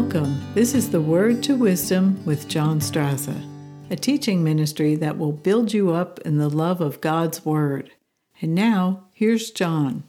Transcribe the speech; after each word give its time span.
Welcome. 0.00 0.40
This 0.54 0.76
is 0.76 0.92
the 0.92 1.00
Word 1.00 1.42
to 1.42 1.56
Wisdom 1.56 2.24
with 2.24 2.46
John 2.46 2.78
Straza, 2.78 3.34
a 3.90 3.96
teaching 3.96 4.44
ministry 4.44 4.94
that 4.94 5.18
will 5.18 5.32
build 5.32 5.74
you 5.74 5.90
up 5.90 6.20
in 6.20 6.38
the 6.38 6.48
love 6.48 6.80
of 6.80 7.00
God's 7.00 7.44
Word. 7.44 7.90
And 8.40 8.54
now, 8.54 9.08
here's 9.12 9.50
John. 9.50 10.04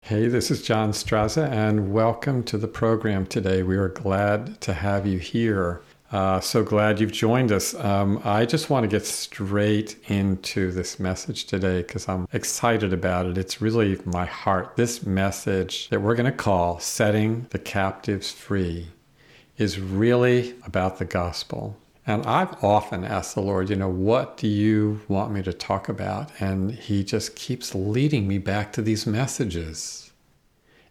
Hey, 0.00 0.28
this 0.28 0.50
is 0.50 0.62
John 0.62 0.92
Straza, 0.92 1.46
and 1.50 1.92
welcome 1.92 2.42
to 2.44 2.56
the 2.56 2.66
program 2.66 3.26
today. 3.26 3.62
We 3.62 3.76
are 3.76 3.90
glad 3.90 4.58
to 4.62 4.72
have 4.72 5.06
you 5.06 5.18
here. 5.18 5.82
Uh, 6.10 6.40
so 6.40 6.64
glad 6.64 6.98
you've 6.98 7.12
joined 7.12 7.52
us. 7.52 7.74
Um, 7.74 8.18
I 8.24 8.46
just 8.46 8.70
want 8.70 8.84
to 8.84 8.88
get 8.88 9.04
straight 9.04 9.98
into 10.08 10.72
this 10.72 10.98
message 10.98 11.44
today 11.44 11.82
because 11.82 12.08
I'm 12.08 12.26
excited 12.32 12.94
about 12.94 13.26
it. 13.26 13.36
It's 13.36 13.60
really 13.60 14.00
my 14.06 14.24
heart. 14.24 14.76
This 14.76 15.04
message 15.04 15.90
that 15.90 16.00
we're 16.00 16.14
going 16.14 16.32
to 16.32 16.36
call 16.36 16.78
Setting 16.80 17.46
the 17.50 17.58
Captives 17.58 18.30
Free 18.30 18.88
is 19.62 19.80
really 19.80 20.54
about 20.66 20.98
the 20.98 21.04
gospel. 21.06 21.76
And 22.06 22.26
I've 22.26 22.62
often 22.62 23.04
asked 23.04 23.34
the 23.34 23.40
Lord, 23.40 23.70
you 23.70 23.76
know, 23.76 23.88
what 23.88 24.36
do 24.36 24.48
you 24.48 25.00
want 25.08 25.32
me 25.32 25.42
to 25.44 25.52
talk 25.52 25.88
about? 25.88 26.30
And 26.40 26.72
He 26.72 27.04
just 27.04 27.36
keeps 27.36 27.74
leading 27.74 28.28
me 28.28 28.38
back 28.38 28.72
to 28.72 28.82
these 28.82 29.06
messages 29.06 30.02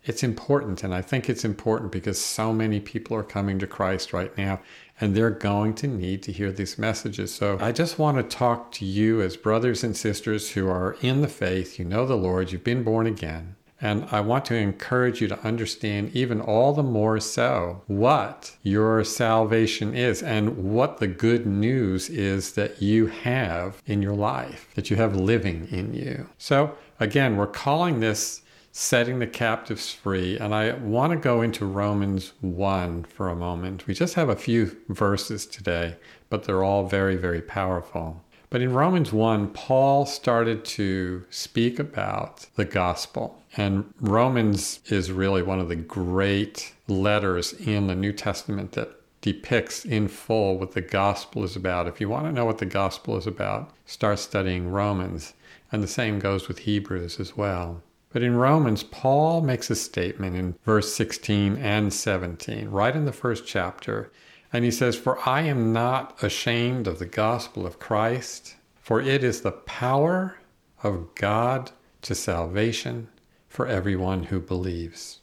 it's 0.03 0.23
important. 0.23 0.83
And 0.83 0.93
I 0.93 1.01
think 1.01 1.29
it's 1.29 1.45
important 1.45 1.91
because 1.91 2.19
so 2.19 2.53
many 2.53 2.79
people 2.79 3.15
are 3.15 3.23
coming 3.23 3.59
to 3.59 3.67
Christ 3.67 4.13
right 4.13 4.35
now 4.37 4.59
and 4.99 5.15
they're 5.15 5.29
going 5.29 5.73
to 5.75 5.87
need 5.87 6.23
to 6.23 6.31
hear 6.31 6.51
these 6.51 6.77
messages. 6.77 7.33
So 7.33 7.57
I 7.59 7.71
just 7.71 7.99
want 7.99 8.17
to 8.17 8.23
talk 8.23 8.71
to 8.73 8.85
you 8.85 9.21
as 9.21 9.37
brothers 9.37 9.83
and 9.83 9.95
sisters 9.95 10.51
who 10.51 10.67
are 10.67 10.95
in 11.01 11.21
the 11.21 11.27
faith, 11.27 11.79
you 11.79 11.85
know 11.85 12.05
the 12.05 12.17
Lord, 12.17 12.51
you've 12.51 12.63
been 12.63 12.83
born 12.83 13.07
again. 13.07 13.55
And 13.81 14.05
I 14.11 14.21
want 14.21 14.45
to 14.45 14.55
encourage 14.55 15.21
you 15.21 15.27
to 15.29 15.39
understand, 15.39 16.15
even 16.15 16.39
all 16.39 16.73
the 16.73 16.83
more 16.83 17.19
so, 17.19 17.81
what 17.87 18.55
your 18.61 19.03
salvation 19.03 19.95
is 19.95 20.21
and 20.21 20.71
what 20.71 20.99
the 20.99 21.07
good 21.07 21.47
news 21.47 22.09
is 22.09 22.53
that 22.53 22.81
you 22.81 23.07
have 23.07 23.81
in 23.87 24.01
your 24.01 24.13
life, 24.13 24.69
that 24.75 24.91
you 24.91 24.97
have 24.97 25.15
living 25.15 25.67
in 25.71 25.93
you. 25.93 26.29
So, 26.37 26.77
again, 26.99 27.37
we're 27.37 27.47
calling 27.47 27.99
this 27.99 28.41
setting 28.71 29.19
the 29.19 29.27
captives 29.27 29.91
free. 29.93 30.37
And 30.37 30.55
I 30.55 30.73
want 30.73 31.11
to 31.11 31.17
go 31.17 31.41
into 31.41 31.65
Romans 31.65 32.33
1 32.41 33.03
for 33.03 33.29
a 33.29 33.35
moment. 33.35 33.87
We 33.87 33.93
just 33.93 34.13
have 34.13 34.29
a 34.29 34.35
few 34.35 34.77
verses 34.87 35.45
today, 35.45 35.97
but 36.29 36.43
they're 36.43 36.63
all 36.63 36.87
very, 36.87 37.17
very 37.17 37.41
powerful. 37.41 38.21
But 38.51 38.61
in 38.61 38.73
Romans 38.73 39.13
1, 39.13 39.51
Paul 39.51 40.05
started 40.05 40.65
to 40.65 41.23
speak 41.29 41.79
about 41.79 42.47
the 42.57 42.65
gospel. 42.65 43.41
And 43.55 43.93
Romans 44.01 44.81
is 44.87 45.09
really 45.09 45.41
one 45.41 45.61
of 45.61 45.69
the 45.69 45.77
great 45.77 46.73
letters 46.89 47.53
in 47.53 47.87
the 47.87 47.95
New 47.95 48.11
Testament 48.11 48.73
that 48.73 48.89
depicts 49.21 49.85
in 49.85 50.09
full 50.09 50.57
what 50.57 50.73
the 50.73 50.81
gospel 50.81 51.45
is 51.45 51.55
about. 51.55 51.87
If 51.87 52.01
you 52.01 52.09
want 52.09 52.25
to 52.25 52.31
know 52.33 52.43
what 52.43 52.57
the 52.57 52.65
gospel 52.65 53.15
is 53.15 53.25
about, 53.25 53.71
start 53.85 54.19
studying 54.19 54.69
Romans. 54.69 55.33
And 55.71 55.81
the 55.81 55.87
same 55.87 56.19
goes 56.19 56.49
with 56.49 56.59
Hebrews 56.59 57.21
as 57.21 57.37
well. 57.37 57.81
But 58.11 58.21
in 58.21 58.35
Romans, 58.35 58.83
Paul 58.83 59.39
makes 59.39 59.69
a 59.69 59.75
statement 59.75 60.35
in 60.35 60.57
verse 60.65 60.93
16 60.93 61.55
and 61.55 61.93
17, 61.93 62.67
right 62.67 62.97
in 62.97 63.05
the 63.05 63.13
first 63.13 63.47
chapter. 63.47 64.11
And 64.53 64.65
he 64.65 64.71
says, 64.71 64.95
For 64.95 65.17
I 65.27 65.41
am 65.41 65.71
not 65.71 66.21
ashamed 66.21 66.87
of 66.87 66.99
the 66.99 67.05
gospel 67.05 67.65
of 67.65 67.79
Christ, 67.79 68.55
for 68.75 69.01
it 69.01 69.23
is 69.23 69.41
the 69.41 69.51
power 69.51 70.37
of 70.83 71.13
God 71.15 71.71
to 72.01 72.15
salvation 72.15 73.07
for 73.47 73.67
everyone 73.67 74.23
who 74.23 74.39
believes. 74.39 75.19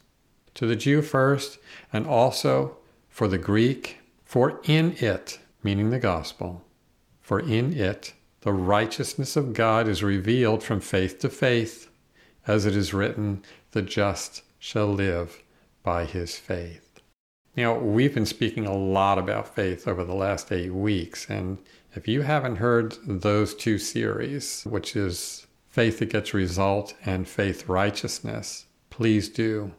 To 0.54 0.66
the 0.66 0.76
Jew 0.76 1.02
first, 1.02 1.58
and 1.92 2.06
also 2.06 2.76
for 3.08 3.28
the 3.28 3.38
Greek, 3.38 3.98
for 4.25 4.60
in 4.64 4.92
it, 4.98 5.41
meaning 5.62 5.91
the 5.91 5.98
gospel, 5.98 6.64
for 7.20 7.41
in 7.41 7.72
it 7.72 8.14
the 8.42 8.52
righteousness 8.52 9.36
of 9.36 9.52
God 9.52 9.88
is 9.88 10.02
revealed 10.02 10.62
from 10.62 10.81
faith 10.81 11.19
to 11.20 11.28
faith 11.28 11.91
as 12.47 12.64
it 12.64 12.75
is 12.75 12.94
written, 12.94 13.44
the 13.72 13.82
just 13.82 14.42
shall 14.58 14.86
live 14.86 15.42
by 15.82 16.06
his 16.06 16.36
faith. 16.36 16.88
Now, 17.58 17.76
we've 17.76 18.14
been 18.14 18.24
speaking 18.24 18.66
a 18.66 18.76
lot 18.76 19.19
about 19.19 19.52
faith 19.52 19.88
over 19.88 20.04
the 20.04 20.14
last 20.14 20.52
eight 20.52 20.72
weeks, 20.72 21.28
and 21.28 21.58
if 21.92 22.06
you 22.06 22.22
haven't 22.22 22.58
heard 22.58 22.96
those 23.04 23.52
two 23.52 23.78
series, 23.78 24.62
which 24.62 24.94
is 24.94 25.48
Faith 25.69 25.98
that 25.98 26.10
Gets 26.10 26.32
Result 26.32 26.94
and 27.04 27.26
Faith 27.26 27.69
Righteousness, 27.69 28.66
please 28.91 29.28
do. 29.28 29.72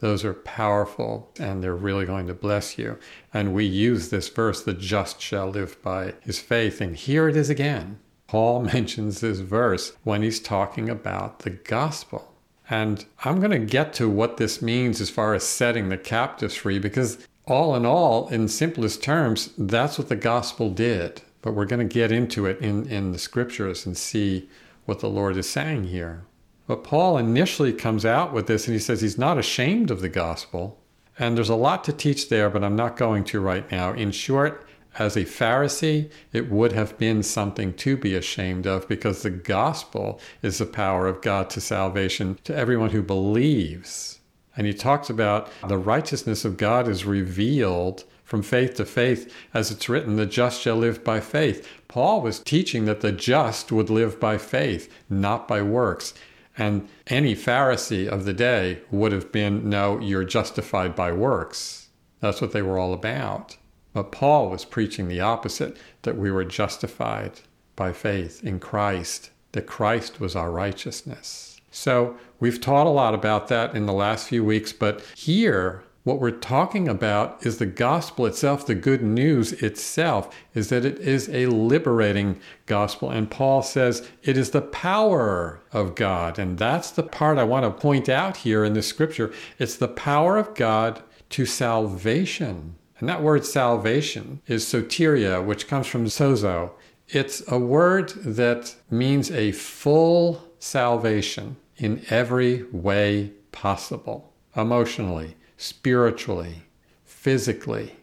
Those 0.00 0.24
are 0.24 0.34
powerful 0.34 1.30
and 1.38 1.62
they're 1.62 1.76
really 1.76 2.04
going 2.04 2.26
to 2.26 2.34
bless 2.34 2.76
you. 2.76 2.98
And 3.32 3.54
we 3.54 3.64
use 3.64 4.08
this 4.08 4.28
verse, 4.28 4.64
the 4.64 4.74
just 4.74 5.20
shall 5.20 5.50
live 5.50 5.80
by 5.82 6.14
his 6.22 6.40
faith. 6.40 6.80
And 6.80 6.96
here 6.96 7.28
it 7.28 7.36
is 7.36 7.48
again. 7.48 8.00
Paul 8.26 8.62
mentions 8.74 9.20
this 9.20 9.38
verse 9.38 9.92
when 10.02 10.22
he's 10.22 10.40
talking 10.40 10.90
about 10.90 11.40
the 11.40 11.50
gospel. 11.50 12.29
And 12.70 13.04
I'm 13.24 13.40
going 13.40 13.50
to 13.50 13.58
get 13.58 13.92
to 13.94 14.08
what 14.08 14.36
this 14.36 14.62
means 14.62 15.00
as 15.00 15.10
far 15.10 15.34
as 15.34 15.42
setting 15.42 15.88
the 15.88 15.98
captives 15.98 16.54
free, 16.54 16.78
because 16.78 17.26
all 17.44 17.74
in 17.74 17.84
all, 17.84 18.28
in 18.28 18.46
simplest 18.46 19.02
terms, 19.02 19.50
that's 19.58 19.98
what 19.98 20.08
the 20.08 20.16
gospel 20.16 20.70
did. 20.70 21.22
But 21.42 21.54
we're 21.54 21.64
going 21.64 21.86
to 21.86 21.92
get 21.92 22.12
into 22.12 22.46
it 22.46 22.60
in, 22.60 22.86
in 22.86 23.10
the 23.10 23.18
scriptures 23.18 23.84
and 23.84 23.98
see 23.98 24.48
what 24.84 25.00
the 25.00 25.08
Lord 25.08 25.36
is 25.36 25.50
saying 25.50 25.84
here. 25.84 26.22
But 26.68 26.84
Paul 26.84 27.18
initially 27.18 27.72
comes 27.72 28.04
out 28.04 28.32
with 28.32 28.46
this 28.46 28.68
and 28.68 28.74
he 28.74 28.78
says 28.78 29.00
he's 29.00 29.18
not 29.18 29.38
ashamed 29.38 29.90
of 29.90 30.00
the 30.00 30.08
gospel. 30.08 30.78
And 31.18 31.36
there's 31.36 31.48
a 31.48 31.56
lot 31.56 31.82
to 31.84 31.92
teach 31.92 32.28
there, 32.28 32.48
but 32.48 32.62
I'm 32.62 32.76
not 32.76 32.96
going 32.96 33.24
to 33.24 33.40
right 33.40 33.68
now. 33.72 33.92
In 33.92 34.12
short, 34.12 34.64
as 34.98 35.16
a 35.16 35.24
Pharisee, 35.24 36.10
it 36.32 36.50
would 36.50 36.72
have 36.72 36.98
been 36.98 37.22
something 37.22 37.72
to 37.74 37.96
be 37.96 38.14
ashamed 38.14 38.66
of 38.66 38.88
because 38.88 39.22
the 39.22 39.30
gospel 39.30 40.20
is 40.42 40.58
the 40.58 40.66
power 40.66 41.06
of 41.06 41.22
God 41.22 41.48
to 41.50 41.60
salvation 41.60 42.38
to 42.44 42.56
everyone 42.56 42.90
who 42.90 43.02
believes. 43.02 44.18
And 44.56 44.66
he 44.66 44.74
talks 44.74 45.08
about 45.08 45.50
the 45.66 45.78
righteousness 45.78 46.44
of 46.44 46.56
God 46.56 46.88
is 46.88 47.04
revealed 47.04 48.04
from 48.24 48.42
faith 48.42 48.74
to 48.74 48.84
faith, 48.84 49.32
as 49.52 49.70
it's 49.70 49.88
written, 49.88 50.16
the 50.16 50.26
just 50.26 50.60
shall 50.60 50.76
live 50.76 51.02
by 51.02 51.18
faith. 51.18 51.68
Paul 51.88 52.20
was 52.20 52.38
teaching 52.38 52.84
that 52.84 53.00
the 53.00 53.10
just 53.10 53.72
would 53.72 53.90
live 53.90 54.20
by 54.20 54.38
faith, 54.38 54.92
not 55.08 55.48
by 55.48 55.62
works. 55.62 56.14
And 56.56 56.88
any 57.08 57.34
Pharisee 57.34 58.06
of 58.06 58.24
the 58.24 58.32
day 58.32 58.82
would 58.90 59.10
have 59.12 59.32
been, 59.32 59.68
no, 59.68 59.98
you're 59.98 60.24
justified 60.24 60.94
by 60.94 61.10
works. 61.10 61.88
That's 62.20 62.40
what 62.40 62.52
they 62.52 62.62
were 62.62 62.78
all 62.78 62.92
about. 62.92 63.56
But 63.92 64.12
Paul 64.12 64.50
was 64.50 64.64
preaching 64.64 65.08
the 65.08 65.20
opposite 65.20 65.76
that 66.02 66.16
we 66.16 66.30
were 66.30 66.44
justified 66.44 67.40
by 67.74 67.92
faith 67.92 68.44
in 68.44 68.60
Christ, 68.60 69.30
that 69.52 69.66
Christ 69.66 70.20
was 70.20 70.36
our 70.36 70.50
righteousness. 70.50 71.60
So 71.70 72.16
we've 72.38 72.60
taught 72.60 72.86
a 72.86 72.90
lot 72.90 73.14
about 73.14 73.48
that 73.48 73.74
in 73.74 73.86
the 73.86 73.92
last 73.92 74.28
few 74.28 74.44
weeks, 74.44 74.72
but 74.72 75.02
here, 75.16 75.82
what 76.02 76.18
we're 76.18 76.30
talking 76.30 76.88
about 76.88 77.44
is 77.44 77.58
the 77.58 77.66
gospel 77.66 78.26
itself, 78.26 78.66
the 78.66 78.74
good 78.74 79.02
news 79.02 79.52
itself, 79.52 80.34
is 80.54 80.70
that 80.70 80.84
it 80.84 80.98
is 80.98 81.28
a 81.28 81.46
liberating 81.46 82.40
gospel. 82.64 83.10
And 83.10 83.30
Paul 83.30 83.62
says 83.62 84.08
it 84.22 84.38
is 84.38 84.50
the 84.50 84.62
power 84.62 85.60
of 85.72 85.94
God. 85.94 86.38
And 86.38 86.56
that's 86.56 86.90
the 86.90 87.02
part 87.02 87.36
I 87.36 87.44
want 87.44 87.64
to 87.64 87.82
point 87.82 88.08
out 88.08 88.38
here 88.38 88.64
in 88.64 88.72
the 88.72 88.82
scripture. 88.82 89.30
It's 89.58 89.76
the 89.76 89.88
power 89.88 90.38
of 90.38 90.54
God 90.54 91.02
to 91.30 91.44
salvation 91.44 92.76
and 93.00 93.08
that 93.08 93.22
word 93.22 93.46
salvation 93.46 94.42
is 94.46 94.64
soteria, 94.64 95.44
which 95.44 95.66
comes 95.66 95.86
from 95.86 96.04
sozo. 96.04 96.70
It's 97.08 97.42
a 97.48 97.58
word 97.58 98.10
that 98.10 98.76
means 98.90 99.30
a 99.30 99.52
full 99.52 100.44
salvation 100.58 101.56
in 101.78 102.04
every 102.10 102.64
way 102.70 103.32
possible 103.52 104.32
emotionally, 104.54 105.36
spiritually, 105.56 106.62
physically. 107.04 107.96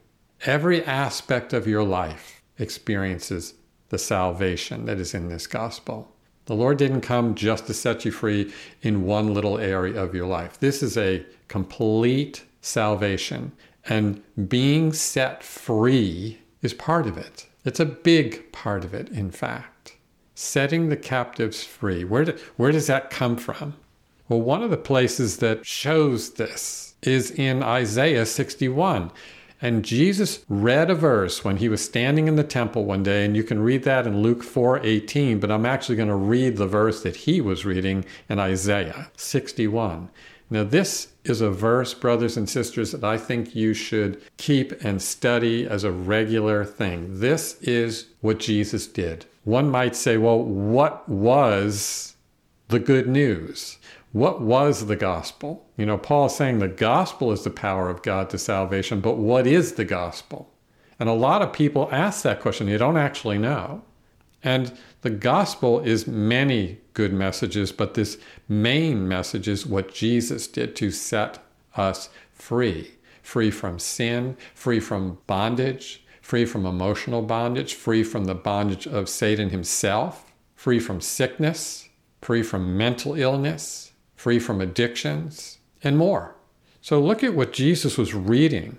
Every 0.45 0.83
aspect 0.83 1.53
of 1.53 1.67
your 1.67 1.83
life 1.83 2.41
experiences 2.57 3.53
the 3.89 3.97
salvation 3.97 4.85
that 4.85 4.99
is 4.99 5.13
in 5.13 5.29
this 5.29 5.47
gospel. 5.47 6.11
The 6.45 6.55
Lord 6.55 6.77
didn't 6.77 7.01
come 7.01 7.35
just 7.35 7.67
to 7.67 7.73
set 7.73 8.03
you 8.03 8.11
free 8.11 8.51
in 8.81 9.05
one 9.05 9.33
little 9.33 9.57
area 9.59 10.01
of 10.01 10.15
your 10.15 10.27
life. 10.27 10.59
This 10.59 10.81
is 10.81 10.97
a 10.97 11.25
complete 11.47 12.43
salvation. 12.61 13.51
And 13.87 14.21
being 14.49 14.93
set 14.93 15.43
free 15.43 16.39
is 16.61 16.73
part 16.73 17.07
of 17.07 17.17
it. 17.17 17.47
It's 17.63 17.79
a 17.79 17.85
big 17.85 18.51
part 18.51 18.83
of 18.83 18.93
it, 18.93 19.09
in 19.09 19.31
fact. 19.31 19.95
Setting 20.35 20.89
the 20.89 20.97
captives 20.97 21.63
free. 21.63 22.03
Where, 22.03 22.25
do, 22.25 22.37
where 22.57 22.71
does 22.71 22.87
that 22.87 23.09
come 23.09 23.37
from? 23.37 23.75
Well, 24.29 24.41
one 24.41 24.61
of 24.61 24.71
the 24.71 24.77
places 24.77 25.37
that 25.37 25.65
shows 25.65 26.33
this 26.33 26.95
is 27.01 27.31
in 27.31 27.63
Isaiah 27.63 28.25
61. 28.25 29.11
And 29.61 29.83
Jesus 29.83 30.45
read 30.49 30.91
a 30.91 30.95
verse 30.95 31.43
when 31.43 31.57
he 31.57 31.69
was 31.69 31.83
standing 31.83 32.27
in 32.27 32.35
the 32.35 32.43
temple 32.43 32.85
one 32.85 33.01
day, 33.01 33.25
and 33.25 33.35
you 33.35 33.43
can 33.43 33.59
read 33.59 33.83
that 33.83 34.05
in 34.05 34.21
Luke 34.21 34.43
4:18, 34.43 35.39
but 35.39 35.49
I'm 35.49 35.65
actually 35.65 35.95
going 35.95 36.09
to 36.09 36.15
read 36.15 36.57
the 36.57 36.67
verse 36.67 37.01
that 37.01 37.15
he 37.15 37.41
was 37.41 37.65
reading 37.65 38.05
in 38.29 38.37
Isaiah 38.37 39.09
61. 39.17 40.09
Now, 40.49 40.63
this 40.63 41.07
is 41.29 41.41
a 41.41 41.49
verse, 41.49 41.93
brothers 41.93 42.37
and 42.37 42.49
sisters, 42.49 42.91
that 42.91 43.03
I 43.03 43.17
think 43.17 43.55
you 43.55 43.73
should 43.73 44.21
keep 44.37 44.71
and 44.83 45.01
study 45.01 45.67
as 45.67 45.83
a 45.83 45.91
regular 45.91 46.65
thing. 46.65 47.19
This 47.19 47.61
is 47.61 48.07
what 48.21 48.39
Jesus 48.39 48.87
did. 48.87 49.25
One 49.43 49.69
might 49.69 49.95
say, 49.95 50.17
well, 50.17 50.41
what 50.41 51.07
was 51.07 52.15
the 52.67 52.79
good 52.79 53.07
news? 53.07 53.77
What 54.11 54.41
was 54.41 54.87
the 54.87 54.95
gospel? 54.95 55.65
You 55.77 55.85
know, 55.85 55.97
Paul 55.97 56.25
is 56.27 56.35
saying 56.35 56.59
the 56.59 56.67
gospel 56.67 57.31
is 57.31 57.43
the 57.43 57.49
power 57.49 57.89
of 57.89 58.01
God 58.01 58.29
to 58.31 58.37
salvation, 58.37 58.99
but 58.99 59.17
what 59.17 59.45
is 59.45 59.73
the 59.73 59.85
gospel? 59.85 60.49
And 60.99 61.07
a 61.07 61.13
lot 61.13 61.41
of 61.41 61.53
people 61.53 61.89
ask 61.91 62.23
that 62.23 62.41
question. 62.41 62.67
You 62.67 62.77
don't 62.77 62.97
actually 62.97 63.37
know. 63.37 63.83
And 64.43 64.77
the 65.01 65.09
gospel 65.09 65.79
is 65.79 66.07
many 66.07 66.79
good 66.93 67.13
messages, 67.13 67.71
but 67.71 67.93
this 67.93 68.17
main 68.49 69.07
message 69.07 69.47
is 69.47 69.65
what 69.65 69.93
Jesus 69.93 70.47
did 70.47 70.75
to 70.77 70.91
set 70.91 71.43
us 71.75 72.09
free 72.33 72.91
free 73.27 73.51
from 73.51 73.77
sin, 73.77 74.37
free 74.55 74.79
from 74.79 75.17
bondage, 75.27 76.01
free 76.21 76.45
from 76.45 76.65
emotional 76.65 77.21
bondage, 77.21 77.73
free 77.73 78.01
from 78.01 78.23
the 78.23 78.33
bondage 78.33 78.87
of 78.87 79.09
Satan 79.09 79.49
himself, 79.49 80.31
free 80.55 80.79
from 80.79 81.01
sickness, 81.01 81.89
free 82.21 82.41
from 82.41 82.77
mental 82.77 83.15
illness, 83.15 83.91
free 84.15 84.39
from 84.39 84.61
addictions, 84.61 85.57
and 85.83 85.97
more. 85.97 86.37
So 86.79 87.01
look 87.01 87.21
at 87.21 87.35
what 87.35 87.51
Jesus 87.51 87.97
was 87.97 88.13
reading 88.13 88.77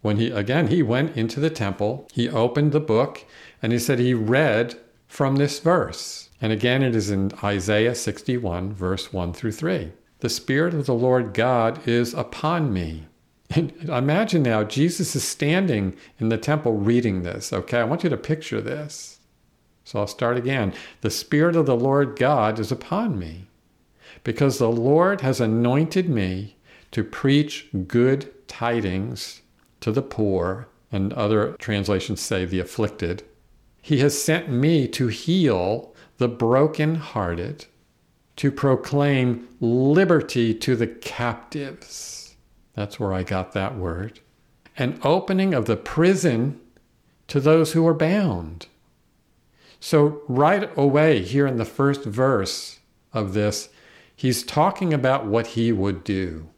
when 0.00 0.16
he, 0.16 0.32
again, 0.32 0.66
he 0.66 0.82
went 0.82 1.16
into 1.16 1.38
the 1.38 1.48
temple, 1.48 2.08
he 2.12 2.28
opened 2.28 2.72
the 2.72 2.80
book, 2.80 3.24
and 3.62 3.72
he 3.72 3.78
said 3.78 4.00
he 4.00 4.12
read 4.12 4.76
from 5.08 5.36
this 5.36 5.58
verse. 5.58 6.28
And 6.40 6.52
again, 6.52 6.82
it 6.82 6.94
is 6.94 7.10
in 7.10 7.32
Isaiah 7.42 7.94
61, 7.94 8.72
verse 8.72 9.12
1 9.12 9.32
through 9.32 9.52
3. 9.52 9.92
The 10.20 10.28
Spirit 10.28 10.74
of 10.74 10.86
the 10.86 10.94
Lord 10.94 11.34
God 11.34 11.86
is 11.88 12.14
upon 12.14 12.72
me. 12.72 13.06
And 13.50 13.72
imagine 13.88 14.42
now, 14.42 14.62
Jesus 14.62 15.16
is 15.16 15.24
standing 15.24 15.96
in 16.20 16.28
the 16.28 16.36
temple 16.36 16.74
reading 16.74 17.22
this. 17.22 17.52
Okay, 17.52 17.78
I 17.78 17.84
want 17.84 18.04
you 18.04 18.10
to 18.10 18.16
picture 18.16 18.60
this. 18.60 19.20
So 19.84 20.00
I'll 20.00 20.06
start 20.06 20.36
again. 20.36 20.74
The 21.00 21.10
Spirit 21.10 21.56
of 21.56 21.64
the 21.64 21.76
Lord 21.76 22.16
God 22.16 22.58
is 22.58 22.70
upon 22.70 23.18
me, 23.18 23.46
because 24.22 24.58
the 24.58 24.70
Lord 24.70 25.22
has 25.22 25.40
anointed 25.40 26.10
me 26.10 26.56
to 26.90 27.02
preach 27.02 27.68
good 27.86 28.30
tidings 28.48 29.40
to 29.80 29.90
the 29.92 30.02
poor, 30.02 30.68
and 30.92 31.12
other 31.14 31.52
translations 31.58 32.20
say 32.20 32.44
the 32.44 32.60
afflicted. 32.60 33.22
He 33.88 34.00
has 34.00 34.22
sent 34.22 34.50
me 34.50 34.86
to 34.88 35.06
heal 35.06 35.94
the 36.18 36.28
broken-hearted, 36.28 37.64
to 38.36 38.52
proclaim 38.52 39.48
liberty 39.60 40.52
to 40.52 40.76
the 40.76 40.86
captives. 40.86 42.36
That's 42.74 43.00
where 43.00 43.14
I 43.14 43.22
got 43.22 43.52
that 43.52 43.78
word. 43.78 44.20
An 44.76 45.00
opening 45.02 45.54
of 45.54 45.64
the 45.64 45.78
prison 45.78 46.60
to 47.28 47.40
those 47.40 47.72
who 47.72 47.86
are 47.86 47.94
bound. 47.94 48.66
So, 49.80 50.20
right 50.28 50.70
away, 50.76 51.22
here 51.22 51.46
in 51.46 51.56
the 51.56 51.64
first 51.64 52.04
verse 52.04 52.80
of 53.14 53.32
this, 53.32 53.70
he's 54.14 54.42
talking 54.42 54.92
about 54.92 55.24
what 55.24 55.46
he 55.46 55.72
would 55.72 56.04
do. 56.04 56.50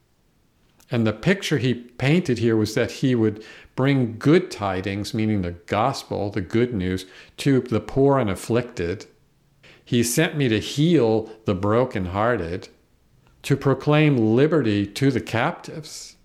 And 0.90 1.06
the 1.06 1.12
picture 1.12 1.58
he 1.58 1.74
painted 1.74 2.38
here 2.38 2.56
was 2.56 2.74
that 2.74 2.90
he 2.90 3.14
would 3.14 3.44
bring 3.76 4.18
good 4.18 4.50
tidings, 4.50 5.14
meaning 5.14 5.42
the 5.42 5.52
gospel, 5.52 6.30
the 6.30 6.40
good 6.40 6.74
news, 6.74 7.06
to 7.38 7.60
the 7.60 7.80
poor 7.80 8.18
and 8.18 8.30
afflicted. 8.30 9.06
He 9.84 10.02
sent 10.02 10.36
me 10.36 10.48
to 10.48 10.60
heal 10.60 11.30
the 11.46 11.54
brokenhearted, 11.54 12.68
to 13.42 13.56
proclaim 13.56 14.36
liberty 14.36 14.86
to 14.86 15.10
the 15.10 15.20
captives. 15.20 16.16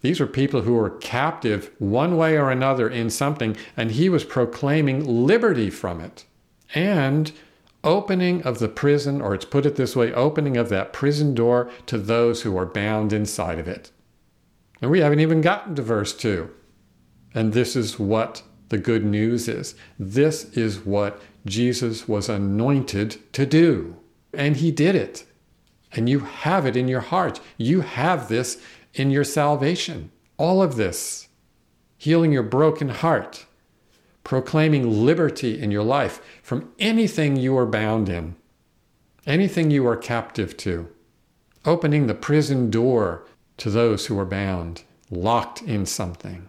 These 0.00 0.20
are 0.20 0.26
people 0.26 0.62
who 0.62 0.74
were 0.74 0.90
captive 0.90 1.70
one 1.78 2.16
way 2.16 2.36
or 2.36 2.50
another 2.50 2.88
in 2.88 3.10
something, 3.10 3.56
and 3.76 3.90
he 3.90 4.08
was 4.08 4.24
proclaiming 4.24 5.26
liberty 5.26 5.70
from 5.70 6.00
it. 6.00 6.24
And 6.74 7.32
opening 7.82 8.42
of 8.42 8.58
the 8.58 8.68
prison, 8.68 9.20
or 9.20 9.34
it's 9.34 9.44
put 9.44 9.66
it 9.66 9.76
this 9.76 9.96
way 9.96 10.12
opening 10.12 10.56
of 10.56 10.68
that 10.68 10.92
prison 10.92 11.34
door 11.34 11.70
to 11.86 11.98
those 11.98 12.42
who 12.42 12.56
are 12.56 12.66
bound 12.66 13.12
inside 13.12 13.58
of 13.58 13.66
it. 13.66 13.90
And 14.80 14.90
we 14.90 15.00
haven't 15.00 15.20
even 15.20 15.40
gotten 15.40 15.74
to 15.74 15.82
verse 15.82 16.14
2. 16.14 16.50
And 17.38 17.52
this 17.52 17.76
is 17.76 18.00
what 18.00 18.42
the 18.68 18.78
good 18.78 19.04
news 19.04 19.46
is. 19.46 19.76
This 19.96 20.46
is 20.54 20.80
what 20.80 21.22
Jesus 21.46 22.08
was 22.08 22.28
anointed 22.28 23.32
to 23.32 23.46
do. 23.46 23.96
And 24.34 24.56
he 24.56 24.72
did 24.72 24.96
it. 24.96 25.24
And 25.92 26.08
you 26.08 26.18
have 26.18 26.66
it 26.66 26.76
in 26.76 26.88
your 26.88 27.00
heart. 27.00 27.38
You 27.56 27.82
have 27.82 28.28
this 28.28 28.60
in 28.92 29.12
your 29.12 29.22
salvation. 29.22 30.10
All 30.36 30.60
of 30.60 30.74
this. 30.74 31.28
Healing 31.96 32.32
your 32.32 32.42
broken 32.42 32.88
heart. 32.88 33.46
Proclaiming 34.24 35.06
liberty 35.06 35.62
in 35.62 35.70
your 35.70 35.84
life 35.84 36.20
from 36.42 36.72
anything 36.80 37.36
you 37.36 37.56
are 37.56 37.66
bound 37.66 38.08
in, 38.08 38.34
anything 39.28 39.70
you 39.70 39.86
are 39.86 39.96
captive 39.96 40.56
to. 40.56 40.88
Opening 41.64 42.08
the 42.08 42.14
prison 42.14 42.68
door 42.68 43.28
to 43.58 43.70
those 43.70 44.06
who 44.06 44.18
are 44.18 44.26
bound, 44.26 44.82
locked 45.08 45.62
in 45.62 45.86
something. 45.86 46.48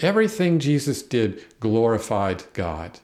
Everything 0.00 0.58
Jesus 0.58 1.02
did 1.02 1.44
glorified 1.60 2.44
God. 2.52 3.00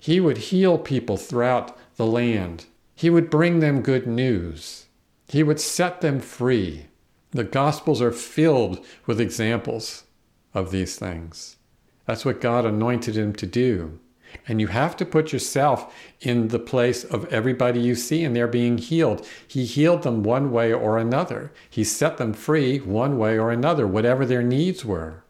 He 0.00 0.20
would 0.20 0.38
heal 0.38 0.78
people 0.78 1.16
throughout 1.16 1.76
the 1.96 2.06
land. 2.06 2.66
He 2.94 3.10
would 3.10 3.30
bring 3.30 3.60
them 3.60 3.82
good 3.82 4.06
news. 4.06 4.86
He 5.28 5.42
would 5.42 5.60
set 5.60 6.00
them 6.00 6.20
free. 6.20 6.86
The 7.30 7.44
Gospels 7.44 8.00
are 8.00 8.12
filled 8.12 8.84
with 9.06 9.20
examples 9.20 10.04
of 10.54 10.70
these 10.70 10.96
things. 10.96 11.56
That's 12.06 12.24
what 12.24 12.40
God 12.40 12.64
anointed 12.64 13.16
him 13.16 13.34
to 13.34 13.46
do. 13.46 13.98
And 14.46 14.60
you 14.60 14.68
have 14.68 14.96
to 14.98 15.06
put 15.06 15.32
yourself 15.32 15.94
in 16.20 16.48
the 16.48 16.58
place 16.58 17.04
of 17.04 17.24
everybody 17.32 17.80
you 17.80 17.94
see, 17.94 18.24
and 18.24 18.34
they're 18.36 18.46
being 18.46 18.78
healed. 18.78 19.26
He 19.46 19.64
healed 19.64 20.02
them 20.02 20.22
one 20.22 20.50
way 20.50 20.72
or 20.72 20.98
another. 20.98 21.52
He 21.68 21.84
set 21.84 22.16
them 22.18 22.32
free 22.32 22.78
one 22.78 23.18
way 23.18 23.38
or 23.38 23.50
another, 23.50 23.86
whatever 23.86 24.24
their 24.24 24.42
needs 24.42 24.84
were. 24.84 25.24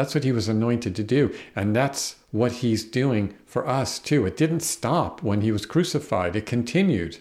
That's 0.00 0.14
what 0.14 0.24
he 0.24 0.32
was 0.32 0.48
anointed 0.48 0.96
to 0.96 1.02
do. 1.04 1.30
And 1.54 1.76
that's 1.76 2.16
what 2.30 2.52
he's 2.52 2.84
doing 2.84 3.34
for 3.44 3.68
us 3.68 3.98
too. 3.98 4.24
It 4.24 4.34
didn't 4.34 4.60
stop 4.60 5.22
when 5.22 5.42
he 5.42 5.52
was 5.52 5.66
crucified, 5.66 6.34
it 6.34 6.46
continued 6.46 7.18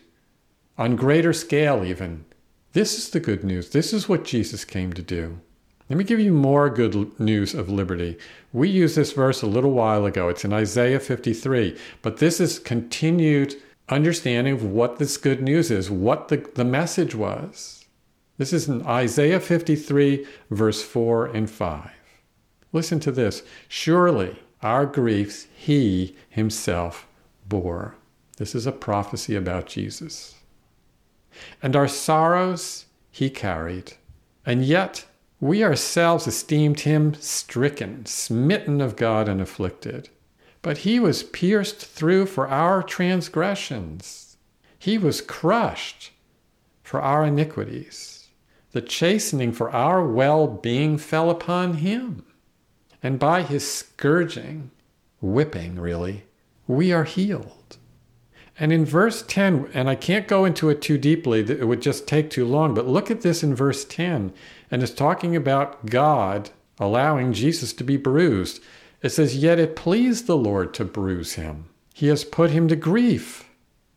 on 0.77 0.95
greater 0.95 1.33
scale, 1.33 1.83
even. 1.83 2.24
This 2.71 2.98
is 2.98 3.09
the 3.09 3.19
good 3.19 3.43
news. 3.43 3.71
This 3.71 3.91
is 3.91 4.07
what 4.07 4.24
Jesus 4.24 4.63
came 4.63 4.93
to 4.93 5.01
do. 5.01 5.41
Let 5.89 5.98
me 5.98 6.05
give 6.05 6.21
you 6.21 6.31
more 6.31 6.69
good 6.69 7.19
news 7.19 7.53
of 7.53 7.67
liberty. 7.67 8.17
We 8.53 8.69
used 8.69 8.95
this 8.95 9.12
verse 9.12 9.41
a 9.41 9.48
little 9.48 9.71
while 9.71 10.05
ago. 10.05 10.29
It's 10.29 10.45
in 10.45 10.53
Isaiah 10.53 11.01
53, 11.01 11.77
but 12.01 12.19
this 12.19 12.39
is 12.39 12.59
continued 12.59 13.55
understanding 13.89 14.53
of 14.53 14.63
what 14.63 15.00
this 15.00 15.17
good 15.17 15.41
news 15.41 15.69
is, 15.69 15.91
what 15.91 16.29
the, 16.29 16.50
the 16.55 16.63
message 16.63 17.13
was. 17.13 17.83
This 18.38 18.53
is 18.53 18.69
in 18.69 18.88
Isaiah 18.88 19.41
53, 19.41 20.25
verse 20.50 20.81
4 20.81 21.25
and 21.25 21.50
5. 21.50 21.98
Listen 22.71 22.99
to 23.01 23.11
this. 23.11 23.43
Surely 23.67 24.39
our 24.61 24.85
griefs 24.85 25.47
he 25.55 26.15
himself 26.29 27.07
bore. 27.47 27.95
This 28.38 28.55
is 28.55 28.65
a 28.65 28.71
prophecy 28.71 29.35
about 29.35 29.65
Jesus. 29.65 30.35
And 31.61 31.75
our 31.75 31.88
sorrows 31.88 32.85
he 33.11 33.29
carried. 33.29 33.93
And 34.45 34.63
yet 34.63 35.05
we 35.39 35.63
ourselves 35.63 36.27
esteemed 36.27 36.81
him 36.81 37.13
stricken, 37.15 38.05
smitten 38.05 38.81
of 38.81 38.95
God, 38.95 39.29
and 39.29 39.39
afflicted. 39.39 40.09
But 40.61 40.79
he 40.79 40.99
was 40.99 41.23
pierced 41.23 41.85
through 41.85 42.25
for 42.25 42.47
our 42.47 42.83
transgressions, 42.83 44.38
he 44.77 44.97
was 44.97 45.21
crushed 45.21 46.11
for 46.83 47.01
our 47.01 47.25
iniquities. 47.25 48.27
The 48.71 48.81
chastening 48.81 49.51
for 49.51 49.69
our 49.71 50.05
well 50.05 50.47
being 50.47 50.97
fell 50.97 51.29
upon 51.29 51.75
him. 51.75 52.25
And 53.01 53.19
by 53.19 53.43
his 53.43 53.69
scourging, 53.69 54.71
whipping 55.21 55.79
really, 55.79 56.25
we 56.67 56.91
are 56.91 57.05
healed. 57.05 57.77
And 58.59 58.73
in 58.73 58.85
verse 58.85 59.23
10, 59.25 59.69
and 59.73 59.89
I 59.89 59.95
can't 59.95 60.27
go 60.27 60.43
into 60.43 60.69
it 60.69 60.81
too 60.81 60.97
deeply, 60.97 61.39
it 61.39 61.67
would 61.67 61.81
just 61.81 62.07
take 62.07 62.29
too 62.29 62.45
long, 62.45 62.73
but 62.73 62.87
look 62.87 63.09
at 63.09 63.21
this 63.21 63.41
in 63.41 63.55
verse 63.55 63.85
10, 63.85 64.33
and 64.69 64.83
it's 64.83 64.91
talking 64.91 65.35
about 65.35 65.85
God 65.85 66.49
allowing 66.77 67.31
Jesus 67.31 67.71
to 67.73 67.83
be 67.85 67.95
bruised. 67.95 68.61
It 69.01 69.09
says, 69.09 69.37
Yet 69.37 69.59
it 69.59 69.77
pleased 69.77 70.27
the 70.27 70.37
Lord 70.37 70.73
to 70.73 70.85
bruise 70.85 71.33
him. 71.33 71.69
He 71.93 72.07
has 72.07 72.25
put 72.25 72.51
him 72.51 72.67
to 72.67 72.75
grief. 72.75 73.49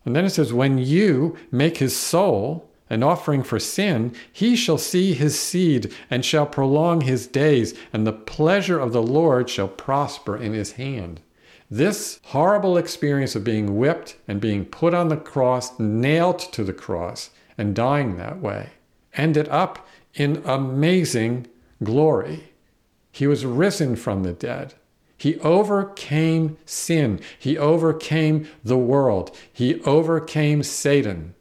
And 0.05 0.15
then 0.15 0.25
it 0.25 0.31
says, 0.31 0.53
When 0.53 0.79
you 0.79 1.37
make 1.51 1.79
his 1.79 1.97
soul 1.97 2.71
an 2.93 3.03
offering 3.03 3.43
for 3.43 3.59
sin, 3.59 4.15
he 4.31 4.55
shall 4.55 4.77
see 4.77 5.15
his 5.15 5.41
seed 5.41 5.91
and 6.11 6.23
shall 6.27 6.45
prolong 6.45 7.01
his 7.01 7.27
days, 7.27 7.73
and 7.91 8.07
the 8.07 8.13
pleasure 8.13 8.79
of 8.79 8.93
the 8.93 9.03
Lord 9.03 9.49
shall 9.49 9.67
prosper 9.67 10.37
in 10.37 10.53
his 10.53 10.73
hand. 10.73 11.23
This 11.71 12.21
horrible 12.25 12.77
experience 12.77 13.35
of 13.35 13.45
being 13.45 13.79
whipped 13.79 14.17
and 14.29 14.43
being 14.43 14.67
put 14.67 14.93
on 14.93 15.09
the 15.09 15.17
cross, 15.17 15.81
nailed 15.81 16.39
to 16.53 16.63
the 16.63 16.75
cross, 16.75 17.31
and 17.57 17.75
dying 17.75 18.19
that 18.19 18.43
way, 18.43 18.69
ended 19.15 19.49
up 19.49 19.89
in 20.13 20.43
amazing 20.45 21.47
glory. 21.83 22.53
He 23.11 23.27
was 23.27 23.47
risen 23.47 23.97
from 23.97 24.23
the 24.23 24.35
dead. 24.35 24.75
He 25.17 25.39
overcame 25.39 26.59
sin. 26.67 27.21
He 27.39 27.57
overcame 27.57 28.49
the 28.63 28.77
world. 28.77 29.35
He 29.51 29.81
overcame 29.83 30.63
Satan. 30.63 31.35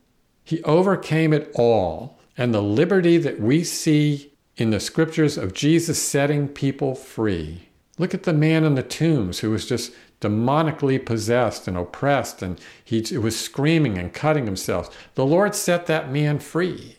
He 0.51 0.61
overcame 0.63 1.31
it 1.31 1.49
all. 1.55 2.19
And 2.37 2.53
the 2.53 2.61
liberty 2.61 3.17
that 3.17 3.39
we 3.39 3.63
see 3.63 4.33
in 4.57 4.71
the 4.71 4.81
scriptures 4.81 5.37
of 5.37 5.53
Jesus 5.53 6.01
setting 6.01 6.49
people 6.49 6.93
free. 6.93 7.69
Look 7.97 8.13
at 8.13 8.23
the 8.23 8.33
man 8.33 8.65
in 8.65 8.75
the 8.75 8.83
tombs 8.83 9.39
who 9.39 9.51
was 9.51 9.65
just 9.65 9.93
demonically 10.19 11.03
possessed 11.05 11.69
and 11.69 11.77
oppressed, 11.77 12.41
and 12.41 12.59
he 12.83 13.01
was 13.17 13.39
screaming 13.39 13.97
and 13.97 14.13
cutting 14.13 14.45
himself. 14.45 15.09
The 15.15 15.25
Lord 15.25 15.55
set 15.55 15.85
that 15.85 16.11
man 16.11 16.39
free. 16.39 16.97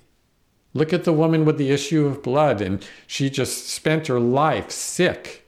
Look 0.73 0.95
at 0.95 1.05
the 1.05 1.13
woman 1.13 1.45
with 1.45 1.59
the 1.59 1.71
issue 1.71 2.07
of 2.07 2.23
blood, 2.23 2.63
and 2.63 2.83
she 3.07 3.29
just 3.29 3.69
spent 3.69 4.07
her 4.07 4.19
life 4.19 4.71
sick. 4.71 5.47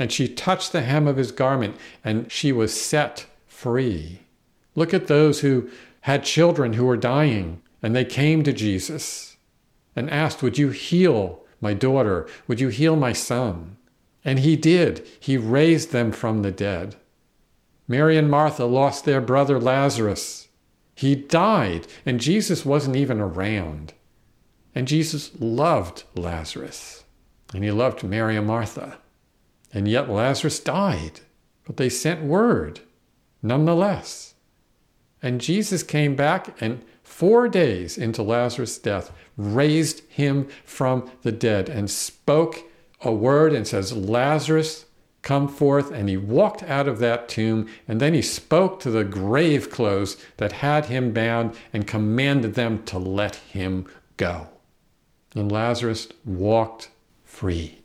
And 0.00 0.10
she 0.10 0.26
touched 0.26 0.72
the 0.72 0.82
hem 0.82 1.06
of 1.06 1.16
his 1.16 1.30
garment, 1.30 1.76
and 2.04 2.30
she 2.30 2.50
was 2.50 2.78
set 2.78 3.26
free. 3.46 4.22
Look 4.74 4.92
at 4.92 5.06
those 5.06 5.40
who 5.40 5.70
had 6.06 6.22
children 6.22 6.74
who 6.74 6.84
were 6.84 6.96
dying, 6.96 7.60
and 7.82 7.94
they 7.94 8.04
came 8.04 8.44
to 8.44 8.52
Jesus 8.52 9.36
and 9.96 10.08
asked, 10.08 10.40
Would 10.40 10.56
you 10.56 10.68
heal 10.68 11.40
my 11.60 11.74
daughter? 11.74 12.28
Would 12.46 12.60
you 12.60 12.68
heal 12.68 12.94
my 12.94 13.12
son? 13.12 13.76
And 14.24 14.38
he 14.38 14.54
did. 14.54 15.04
He 15.18 15.36
raised 15.36 15.90
them 15.90 16.12
from 16.12 16.42
the 16.42 16.52
dead. 16.52 16.94
Mary 17.88 18.16
and 18.16 18.30
Martha 18.30 18.66
lost 18.66 19.04
their 19.04 19.20
brother 19.20 19.58
Lazarus. 19.58 20.46
He 20.94 21.16
died, 21.16 21.88
and 22.06 22.20
Jesus 22.20 22.64
wasn't 22.64 22.94
even 22.94 23.20
around. 23.20 23.92
And 24.76 24.86
Jesus 24.86 25.32
loved 25.40 26.04
Lazarus, 26.14 27.02
and 27.52 27.64
he 27.64 27.72
loved 27.72 28.04
Mary 28.04 28.36
and 28.36 28.46
Martha. 28.46 28.98
And 29.72 29.88
yet 29.88 30.08
Lazarus 30.08 30.60
died, 30.60 31.22
but 31.64 31.78
they 31.78 31.88
sent 31.88 32.22
word 32.22 32.78
nonetheless. 33.42 34.35
And 35.22 35.40
Jesus 35.40 35.82
came 35.82 36.14
back 36.14 36.60
and 36.60 36.82
four 37.02 37.48
days 37.48 37.96
into 37.96 38.22
Lazarus' 38.22 38.78
death 38.78 39.12
raised 39.36 40.00
him 40.08 40.48
from 40.64 41.10
the 41.22 41.32
dead 41.32 41.68
and 41.68 41.90
spoke 41.90 42.64
a 43.00 43.12
word 43.12 43.52
and 43.52 43.66
says, 43.66 43.92
Lazarus, 43.92 44.86
come 45.22 45.48
forth. 45.48 45.90
And 45.90 46.08
he 46.08 46.16
walked 46.16 46.62
out 46.62 46.88
of 46.88 46.98
that 47.00 47.28
tomb, 47.28 47.68
and 47.88 48.00
then 48.00 48.14
he 48.14 48.22
spoke 48.22 48.80
to 48.80 48.90
the 48.90 49.04
grave 49.04 49.70
clothes 49.70 50.16
that 50.36 50.52
had 50.52 50.86
him 50.86 51.12
bound 51.12 51.54
and 51.72 51.86
commanded 51.86 52.54
them 52.54 52.82
to 52.84 52.98
let 52.98 53.36
him 53.36 53.86
go. 54.16 54.48
And 55.34 55.50
Lazarus 55.50 56.08
walked 56.24 56.90
free. 57.24 57.82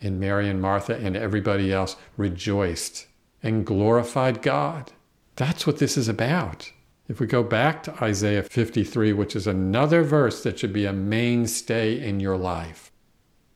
And 0.00 0.18
Mary 0.18 0.48
and 0.48 0.60
Martha 0.60 0.96
and 0.96 1.16
everybody 1.16 1.72
else 1.72 1.96
rejoiced 2.16 3.06
and 3.42 3.64
glorified 3.64 4.42
God. 4.42 4.92
That's 5.36 5.66
what 5.66 5.78
this 5.78 5.96
is 5.96 6.08
about. 6.08 6.72
If 7.08 7.20
we 7.20 7.26
go 7.26 7.42
back 7.42 7.82
to 7.84 8.02
Isaiah 8.02 8.42
53, 8.42 9.12
which 9.12 9.36
is 9.36 9.46
another 9.46 10.02
verse 10.02 10.42
that 10.42 10.58
should 10.58 10.72
be 10.72 10.86
a 10.86 10.92
mainstay 10.92 12.00
in 12.00 12.18
your 12.20 12.36
life, 12.36 12.90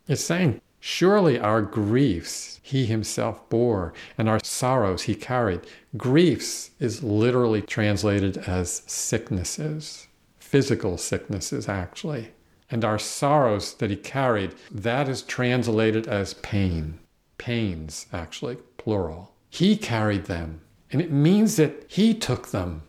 it's 0.06 0.22
saying, 0.22 0.60
Surely 0.78 1.38
our 1.38 1.60
griefs 1.60 2.60
he 2.62 2.86
himself 2.86 3.48
bore, 3.50 3.92
and 4.16 4.28
our 4.28 4.40
sorrows 4.42 5.02
he 5.02 5.14
carried. 5.14 5.60
Griefs 5.96 6.70
is 6.78 7.02
literally 7.02 7.60
translated 7.60 8.38
as 8.38 8.82
sicknesses, 8.86 10.06
physical 10.38 10.96
sicknesses, 10.96 11.68
actually. 11.68 12.30
And 12.70 12.84
our 12.84 12.98
sorrows 12.98 13.74
that 13.74 13.90
he 13.90 13.96
carried, 13.96 14.54
that 14.70 15.08
is 15.08 15.22
translated 15.22 16.06
as 16.06 16.34
pain. 16.34 17.00
Pains, 17.36 18.06
actually, 18.12 18.56
plural. 18.78 19.34
He 19.50 19.76
carried 19.76 20.26
them. 20.26 20.60
And 20.92 21.00
it 21.00 21.12
means 21.12 21.56
that 21.56 21.84
he 21.88 22.14
took 22.14 22.48
them 22.48 22.82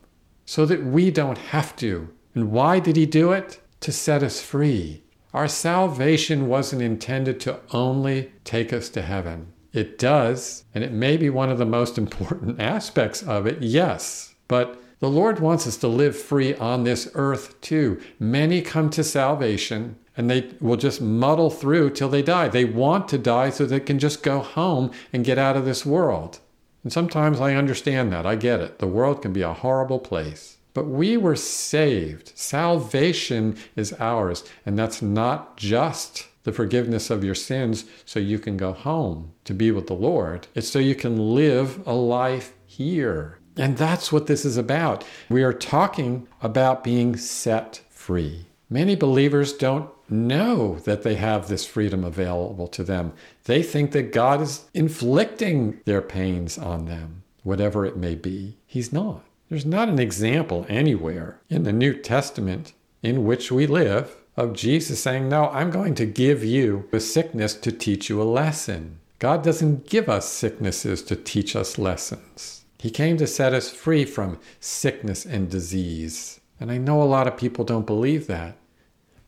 so 0.46 0.66
that 0.66 0.84
we 0.84 1.12
don't 1.12 1.38
have 1.38 1.76
to. 1.78 2.10
And 2.34 2.52
why 2.52 2.80
did 2.80 2.96
he 2.96 3.06
do 3.06 3.32
it? 3.32 3.60
To 3.82 3.92
set 3.92 4.24
us 4.24 4.42
free. 4.42 5.04
Our 5.34 5.48
salvation 5.48 6.48
wasn't 6.48 6.82
intended 6.82 7.40
to 7.42 7.60
only 7.72 8.32
take 8.44 8.74
us 8.74 8.90
to 8.90 9.02
heaven. 9.02 9.54
It 9.72 9.98
does, 9.98 10.66
and 10.76 10.84
it 10.84 10.92
may 10.92 11.16
be 11.16 11.30
one 11.30 11.50
of 11.50 11.58
the 11.58 11.66
most 11.66 11.98
important 12.04 12.60
aspects 12.60 13.24
of 13.24 13.48
it, 13.48 13.62
yes. 13.62 14.36
But 14.48 14.82
the 15.00 15.10
Lord 15.10 15.40
wants 15.40 15.66
us 15.66 15.78
to 15.78 15.88
live 15.88 16.16
free 16.16 16.54
on 16.56 16.84
this 16.84 17.10
earth 17.16 17.60
too. 17.62 18.00
Many 18.20 18.62
come 18.62 18.90
to 18.92 19.04
salvation 19.04 19.98
and 20.16 20.30
they 20.30 20.52
will 20.60 20.78
just 20.78 21.02
muddle 21.02 21.50
through 21.50 21.92
till 21.92 22.10
they 22.10 22.22
die. 22.22 22.50
They 22.50 22.66
want 22.66 23.08
to 23.08 23.18
die 23.18 23.50
so 23.50 23.66
they 23.66 23.80
can 23.80 23.98
just 23.98 24.22
go 24.22 24.40
home 24.40 24.92
and 25.14 25.26
get 25.26 25.38
out 25.38 25.58
of 25.58 25.66
this 25.66 25.86
world. 25.86 26.40
And 26.84 26.92
sometimes 26.92 27.40
I 27.40 27.56
understand 27.56 28.12
that. 28.12 28.26
I 28.26 28.36
get 28.36 28.60
it. 28.60 28.80
The 28.80 28.88
world 28.88 29.22
can 29.22 29.34
be 29.34 29.42
a 29.42 29.54
horrible 29.54 30.00
place. 30.00 30.58
But 30.74 30.88
we 30.88 31.18
were 31.18 31.36
saved. 31.36 32.32
Salvation 32.36 33.58
is 33.76 33.94
ours. 34.00 34.44
And 34.66 34.80
that's 34.80 35.02
not 35.02 35.58
just 35.58 36.28
the 36.44 36.52
forgiveness 36.52 37.10
of 37.10 37.24
your 37.24 37.36
sins 37.36 37.86
so 38.06 38.20
you 38.20 38.40
can 38.40 38.58
go 38.58 38.74
home 38.74 39.34
to 39.44 39.54
be 39.54 39.72
with 39.72 39.88
the 39.88 39.94
Lord. 39.94 40.48
It's 40.56 40.70
so 40.70 40.80
you 40.80 40.96
can 40.96 41.36
live 41.36 41.86
a 41.86 41.94
life 41.94 42.54
here. 42.66 43.40
And 43.58 43.78
that's 43.78 44.12
what 44.12 44.28
this 44.28 44.46
is 44.46 44.58
about. 44.58 45.04
We 45.30 45.44
are 45.44 45.54
talking 45.54 46.28
about 46.42 46.84
being 46.84 47.18
set 47.18 47.82
free. 47.90 48.48
Many 48.70 48.96
believers 48.96 49.52
don't 49.54 49.90
know 50.12 50.80
that 50.80 51.04
they 51.04 51.16
have 51.16 51.48
this 51.48 51.66
freedom 51.66 52.04
available 52.04 52.68
to 52.68 52.84
them. 52.84 53.14
They 53.46 53.64
think 53.64 53.92
that 53.92 54.12
God 54.12 54.42
is 54.42 54.66
inflicting 54.74 55.80
their 55.86 56.02
pains 56.02 56.58
on 56.58 56.86
them, 56.86 57.24
whatever 57.44 57.86
it 57.86 57.98
may 57.98 58.16
be. 58.16 58.58
He's 58.68 58.92
not. 58.92 59.24
There's 59.50 59.66
not 59.66 59.90
an 59.90 60.00
example 60.00 60.66
anywhere 60.70 61.40
in 61.50 61.64
the 61.64 61.74
New 61.74 61.94
Testament 61.94 62.74
in 63.04 63.26
which 63.26 63.52
we 63.52 63.68
live 63.68 64.16
of 64.38 64.54
Jesus 64.54 65.02
saying, 65.02 65.28
No, 65.28 65.50
I'm 65.50 65.72
going 65.72 65.96
to 65.96 66.06
give 66.06 66.44
you 66.44 66.88
a 66.94 67.00
sickness 67.00 67.54
to 67.56 67.72
teach 67.72 68.10
you 68.10 68.22
a 68.22 68.24
lesson. 68.24 69.00
God 69.20 69.44
doesn't 69.44 69.88
give 69.88 70.10
us 70.10 70.28
sicknesses 70.28 71.04
to 71.04 71.16
teach 71.16 71.56
us 71.56 71.78
lessons. 71.78 72.64
He 72.80 72.90
came 72.90 73.18
to 73.18 73.28
set 73.28 73.54
us 73.54 73.70
free 73.70 74.06
from 74.06 74.40
sickness 74.60 75.26
and 75.26 75.50
disease. 75.50 76.40
And 76.60 76.72
I 76.72 76.78
know 76.78 77.02
a 77.02 77.04
lot 77.04 77.28
of 77.28 77.38
people 77.38 77.64
don't 77.64 77.86
believe 77.86 78.28
that, 78.28 78.56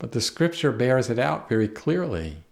but 0.04 0.12
the 0.12 0.20
scripture 0.20 0.74
bears 0.74 1.10
it 1.10 1.18
out 1.18 1.48
very 1.48 1.70
clearly. 1.70 2.44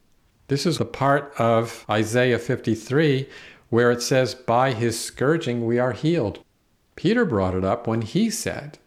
This 0.48 0.66
is 0.66 0.78
the 0.78 0.86
part 0.86 1.34
of 1.38 1.86
Isaiah 1.90 2.40
53 2.40 3.28
where 3.68 3.92
it 3.92 4.02
says, 4.02 4.34
By 4.34 4.72
his 4.72 4.98
scourging 4.98 5.66
we 5.66 5.78
are 5.78 5.92
healed. 5.92 6.40
Peter 6.96 7.26
brought 7.26 7.54
it 7.54 7.66
up 7.66 7.88
when 7.88 8.04
he 8.04 8.30
said, 8.30 8.80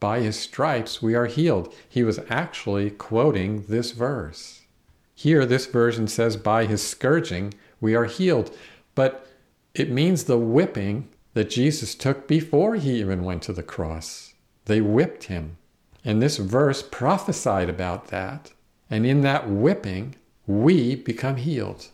By 0.00 0.20
his 0.20 0.40
stripes 0.40 1.02
we 1.02 1.14
are 1.14 1.26
healed. 1.26 1.74
He 1.86 2.02
was 2.02 2.20
actually 2.30 2.88
quoting 2.88 3.66
this 3.68 3.90
verse. 3.90 4.62
Here, 5.14 5.44
this 5.44 5.66
version 5.66 6.08
says, 6.08 6.38
By 6.38 6.64
his 6.64 6.82
scourging 6.82 7.52
we 7.82 7.94
are 7.94 8.06
healed. 8.06 8.56
But 8.94 9.26
it 9.74 9.90
means 9.90 10.24
the 10.24 10.38
whipping 10.38 11.10
that 11.34 11.50
Jesus 11.50 11.94
took 11.94 12.26
before 12.26 12.76
he 12.76 12.98
even 12.98 13.24
went 13.24 13.42
to 13.42 13.52
the 13.52 13.62
cross. 13.62 14.32
They 14.64 14.80
whipped 14.80 15.24
him. 15.24 15.58
And 16.04 16.20
this 16.20 16.36
verse 16.36 16.82
prophesied 16.82 17.68
about 17.68 18.08
that. 18.08 18.52
And 18.90 19.06
in 19.06 19.22
that 19.22 19.48
whipping, 19.48 20.16
we 20.46 20.94
become 20.94 21.36
healed. 21.36 21.88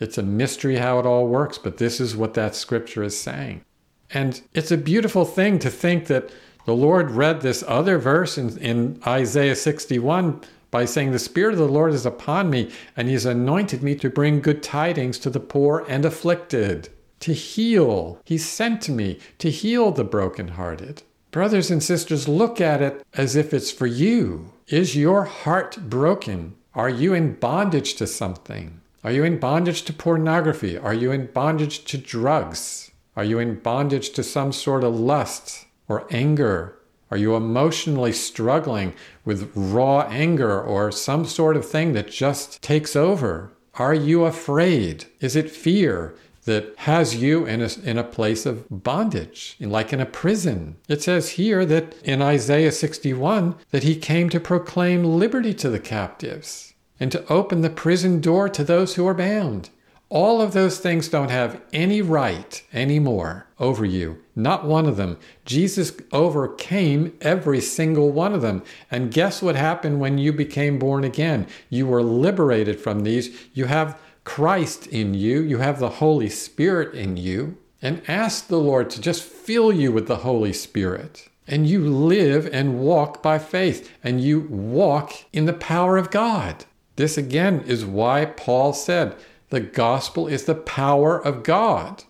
It's 0.00 0.18
a 0.18 0.22
mystery 0.22 0.76
how 0.76 0.98
it 0.98 1.06
all 1.06 1.28
works, 1.28 1.58
but 1.58 1.76
this 1.78 2.00
is 2.00 2.16
what 2.16 2.34
that 2.34 2.54
scripture 2.54 3.02
is 3.02 3.18
saying. 3.18 3.62
And 4.10 4.40
it's 4.54 4.70
a 4.70 4.76
beautiful 4.76 5.24
thing 5.24 5.58
to 5.60 5.70
think 5.70 6.06
that 6.06 6.30
the 6.66 6.74
Lord 6.74 7.10
read 7.10 7.40
this 7.40 7.62
other 7.66 7.98
verse 7.98 8.38
in, 8.38 8.56
in 8.58 9.00
Isaiah 9.06 9.56
61 9.56 10.40
by 10.70 10.84
saying, 10.84 11.12
The 11.12 11.18
Spirit 11.18 11.52
of 11.52 11.58
the 11.58 11.68
Lord 11.68 11.92
is 11.92 12.06
upon 12.06 12.50
me, 12.50 12.70
and 12.96 13.06
He 13.06 13.14
has 13.14 13.26
anointed 13.26 13.82
me 13.82 13.94
to 13.96 14.10
bring 14.10 14.40
good 14.40 14.62
tidings 14.62 15.18
to 15.20 15.30
the 15.30 15.40
poor 15.40 15.84
and 15.88 16.04
afflicted, 16.04 16.88
to 17.20 17.32
heal. 17.32 18.18
He 18.24 18.38
sent 18.38 18.88
me 18.88 19.20
to 19.38 19.50
heal 19.50 19.92
the 19.92 20.04
brokenhearted. 20.04 21.02
Brothers 21.34 21.68
and 21.68 21.82
sisters, 21.82 22.28
look 22.28 22.60
at 22.60 22.80
it 22.80 23.04
as 23.14 23.34
if 23.34 23.52
it's 23.52 23.72
for 23.72 23.88
you. 23.88 24.52
Is 24.68 24.94
your 24.94 25.24
heart 25.24 25.90
broken? 25.90 26.54
Are 26.76 26.88
you 26.88 27.12
in 27.12 27.34
bondage 27.34 27.94
to 27.94 28.06
something? 28.06 28.80
Are 29.02 29.10
you 29.10 29.24
in 29.24 29.40
bondage 29.40 29.82
to 29.86 29.92
pornography? 29.92 30.78
Are 30.78 30.94
you 30.94 31.10
in 31.10 31.26
bondage 31.26 31.86
to 31.86 31.98
drugs? 31.98 32.92
Are 33.16 33.24
you 33.24 33.40
in 33.40 33.58
bondage 33.58 34.10
to 34.10 34.22
some 34.22 34.52
sort 34.52 34.84
of 34.84 34.94
lust 34.94 35.66
or 35.88 36.06
anger? 36.08 36.78
Are 37.10 37.16
you 37.16 37.34
emotionally 37.34 38.12
struggling 38.12 38.94
with 39.24 39.50
raw 39.56 40.02
anger 40.02 40.62
or 40.62 40.92
some 40.92 41.24
sort 41.24 41.56
of 41.56 41.68
thing 41.68 41.94
that 41.94 42.12
just 42.12 42.62
takes 42.62 42.94
over? 42.94 43.50
Are 43.74 43.92
you 43.92 44.24
afraid? 44.24 45.06
Is 45.18 45.34
it 45.34 45.50
fear? 45.50 46.14
That 46.44 46.74
has 46.78 47.16
you 47.16 47.46
in 47.46 47.62
a, 47.62 47.68
in 47.82 47.98
a 47.98 48.04
place 48.04 48.46
of 48.46 48.66
bondage, 48.70 49.56
like 49.60 49.92
in 49.92 50.00
a 50.00 50.06
prison. 50.06 50.76
It 50.88 51.02
says 51.02 51.30
here 51.30 51.64
that 51.66 51.94
in 52.02 52.20
Isaiah 52.22 52.72
61 52.72 53.56
that 53.70 53.82
he 53.82 53.96
came 53.96 54.28
to 54.30 54.40
proclaim 54.40 55.04
liberty 55.04 55.54
to 55.54 55.70
the 55.70 55.80
captives 55.80 56.74
and 57.00 57.10
to 57.12 57.26
open 57.32 57.62
the 57.62 57.70
prison 57.70 58.20
door 58.20 58.48
to 58.48 58.64
those 58.64 58.94
who 58.94 59.06
are 59.06 59.14
bound. 59.14 59.70
All 60.10 60.40
of 60.40 60.52
those 60.52 60.78
things 60.78 61.08
don't 61.08 61.30
have 61.30 61.60
any 61.72 62.00
right 62.00 62.62
anymore 62.72 63.46
over 63.58 63.84
you. 63.84 64.22
Not 64.36 64.64
one 64.64 64.86
of 64.86 64.96
them. 64.96 65.18
Jesus 65.44 65.92
overcame 66.12 67.16
every 67.20 67.60
single 67.60 68.12
one 68.12 68.32
of 68.32 68.42
them. 68.42 68.62
And 68.90 69.12
guess 69.12 69.42
what 69.42 69.56
happened 69.56 69.98
when 69.98 70.18
you 70.18 70.32
became 70.32 70.78
born 70.78 71.04
again? 71.04 71.46
You 71.68 71.86
were 71.86 72.02
liberated 72.02 72.80
from 72.80 73.00
these. 73.00 73.36
You 73.54 73.64
have 73.64 73.98
Christ 74.24 74.86
in 74.86 75.14
you, 75.14 75.40
you 75.40 75.58
have 75.58 75.78
the 75.78 75.90
Holy 75.90 76.28
Spirit 76.28 76.94
in 76.94 77.16
you, 77.16 77.58
and 77.80 78.02
ask 78.08 78.48
the 78.48 78.58
Lord 78.58 78.90
to 78.90 79.00
just 79.00 79.22
fill 79.22 79.72
you 79.72 79.92
with 79.92 80.08
the 80.08 80.16
Holy 80.16 80.52
Spirit. 80.52 81.28
And 81.46 81.68
you 81.68 81.86
live 81.86 82.48
and 82.52 82.80
walk 82.80 83.22
by 83.22 83.38
faith, 83.38 83.90
and 84.02 84.20
you 84.20 84.40
walk 84.40 85.12
in 85.32 85.44
the 85.44 85.52
power 85.52 85.98
of 85.98 86.10
God. 86.10 86.64
This 86.96 87.18
again 87.18 87.60
is 87.66 87.84
why 87.84 88.24
Paul 88.24 88.72
said 88.72 89.14
the 89.50 89.60
gospel 89.60 90.26
is 90.26 90.44
the 90.44 90.54
power 90.54 91.18
of 91.18 91.42
God. 91.42 92.04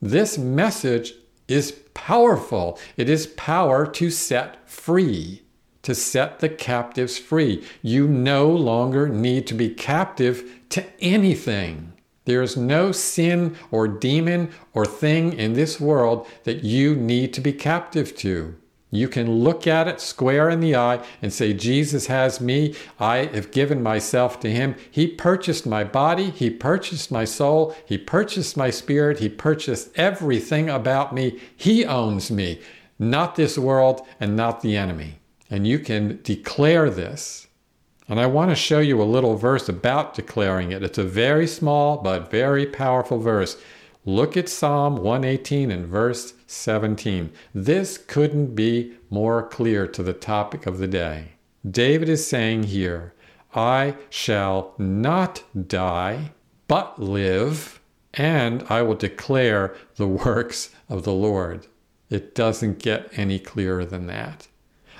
This 0.00 0.38
message 0.38 1.12
is 1.46 1.72
powerful. 1.92 2.78
It 2.96 3.08
is 3.08 3.26
power 3.28 3.86
to 3.86 4.10
set 4.10 4.68
free, 4.68 5.42
to 5.84 5.94
set 5.94 6.40
the 6.40 6.48
captives 6.48 7.18
free. 7.18 7.64
You 7.82 8.08
no 8.08 8.48
longer 8.48 9.08
need 9.08 9.46
to 9.48 9.54
be 9.54 9.70
captive 9.70 10.60
to 10.70 10.84
anything. 11.00 11.92
There 12.24 12.42
is 12.42 12.56
no 12.56 12.90
sin 12.92 13.56
or 13.70 13.86
demon 13.86 14.50
or 14.72 14.86
thing 14.86 15.34
in 15.34 15.52
this 15.52 15.78
world 15.78 16.26
that 16.44 16.64
you 16.64 16.96
need 16.96 17.34
to 17.34 17.40
be 17.40 17.52
captive 17.52 18.16
to. 18.16 18.56
You 18.90 19.08
can 19.08 19.40
look 19.40 19.66
at 19.66 19.88
it 19.88 20.00
square 20.00 20.48
in 20.48 20.60
the 20.60 20.76
eye 20.76 21.04
and 21.20 21.32
say, 21.32 21.52
Jesus 21.52 22.06
has 22.06 22.40
me. 22.40 22.76
I 23.00 23.26
have 23.26 23.50
given 23.50 23.82
myself 23.82 24.38
to 24.40 24.50
him. 24.50 24.76
He 24.88 25.08
purchased 25.08 25.66
my 25.66 25.82
body. 25.82 26.30
He 26.30 26.48
purchased 26.48 27.10
my 27.10 27.24
soul. 27.24 27.74
He 27.84 27.98
purchased 27.98 28.56
my 28.56 28.70
spirit. 28.70 29.18
He 29.18 29.28
purchased 29.28 29.90
everything 29.96 30.70
about 30.70 31.12
me. 31.12 31.40
He 31.56 31.84
owns 31.84 32.30
me, 32.30 32.60
not 32.96 33.34
this 33.34 33.58
world 33.58 34.06
and 34.20 34.36
not 34.36 34.60
the 34.60 34.76
enemy. 34.76 35.18
And 35.50 35.66
you 35.66 35.78
can 35.78 36.20
declare 36.22 36.90
this 36.90 37.44
and 38.08 38.20
I 38.20 38.26
want 38.26 38.50
to 38.50 38.56
show 38.56 38.80
you 38.80 39.00
a 39.00 39.04
little 39.04 39.36
verse 39.36 39.68
about 39.68 40.14
declaring 40.14 40.72
it. 40.72 40.82
It's 40.82 40.98
a 40.98 41.04
very 41.04 41.46
small 41.46 41.96
but 41.96 42.30
very 42.30 42.66
powerful 42.66 43.18
verse. 43.18 43.56
Look 44.04 44.36
at 44.36 44.50
Psalm 44.50 44.96
118 44.96 45.70
and 45.70 45.86
verse 45.86 46.34
17. 46.46 47.32
This 47.54 47.96
couldn't 47.96 48.54
be 48.54 48.92
more 49.08 49.42
clear 49.42 49.86
to 49.86 50.02
the 50.02 50.12
topic 50.12 50.66
of 50.66 50.76
the 50.76 50.86
day. 50.86 51.32
David 51.68 52.10
is 52.10 52.26
saying 52.26 52.64
here, 52.64 53.14
I 53.54 53.96
shall 54.10 54.74
not 54.76 55.42
die, 55.68 56.32
but 56.68 57.00
live, 57.00 57.80
and 58.12 58.64
I 58.68 58.82
will 58.82 58.96
declare 58.96 59.74
the 59.96 60.08
works 60.08 60.74
of 60.90 61.04
the 61.04 61.12
Lord. 61.14 61.68
It 62.10 62.34
doesn't 62.34 62.80
get 62.80 63.08
any 63.16 63.38
clearer 63.38 63.86
than 63.86 64.06
that. 64.08 64.48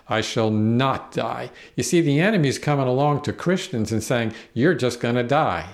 I 0.09 0.21
shall 0.21 0.51
not 0.51 1.13
die. 1.13 1.51
You 1.77 1.83
see, 1.83 2.01
the 2.01 2.21
enemy's 2.21 2.59
coming 2.59 2.87
along 2.87 3.23
to 3.23 3.33
Christians 3.33 3.91
and 3.91 4.03
saying, 4.03 4.35
You're 4.53 4.75
just 4.75 5.01
going 5.01 5.15
to 5.15 5.23
die. 5.23 5.71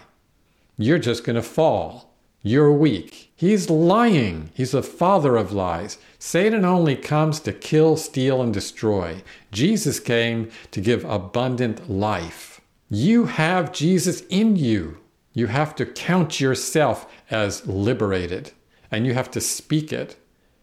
You're 0.76 0.98
just 0.98 1.24
going 1.24 1.36
to 1.36 1.42
fall. 1.42 2.14
You're 2.42 2.72
weak. 2.72 3.32
He's 3.36 3.68
lying. 3.68 4.50
He's 4.54 4.70
the 4.70 4.82
father 4.82 5.36
of 5.36 5.52
lies. 5.52 5.98
Satan 6.18 6.64
only 6.64 6.96
comes 6.96 7.38
to 7.40 7.52
kill, 7.52 7.96
steal, 7.96 8.40
and 8.40 8.54
destroy. 8.54 9.22
Jesus 9.52 10.00
came 10.00 10.50
to 10.70 10.80
give 10.80 11.04
abundant 11.04 11.90
life. 11.90 12.62
You 12.88 13.26
have 13.26 13.72
Jesus 13.72 14.22
in 14.30 14.56
you. 14.56 14.98
You 15.34 15.48
have 15.48 15.76
to 15.76 15.86
count 15.86 16.40
yourself 16.40 17.06
as 17.30 17.66
liberated, 17.66 18.52
and 18.90 19.06
you 19.06 19.12
have 19.14 19.30
to 19.32 19.40
speak 19.40 19.92
it. 19.92 20.16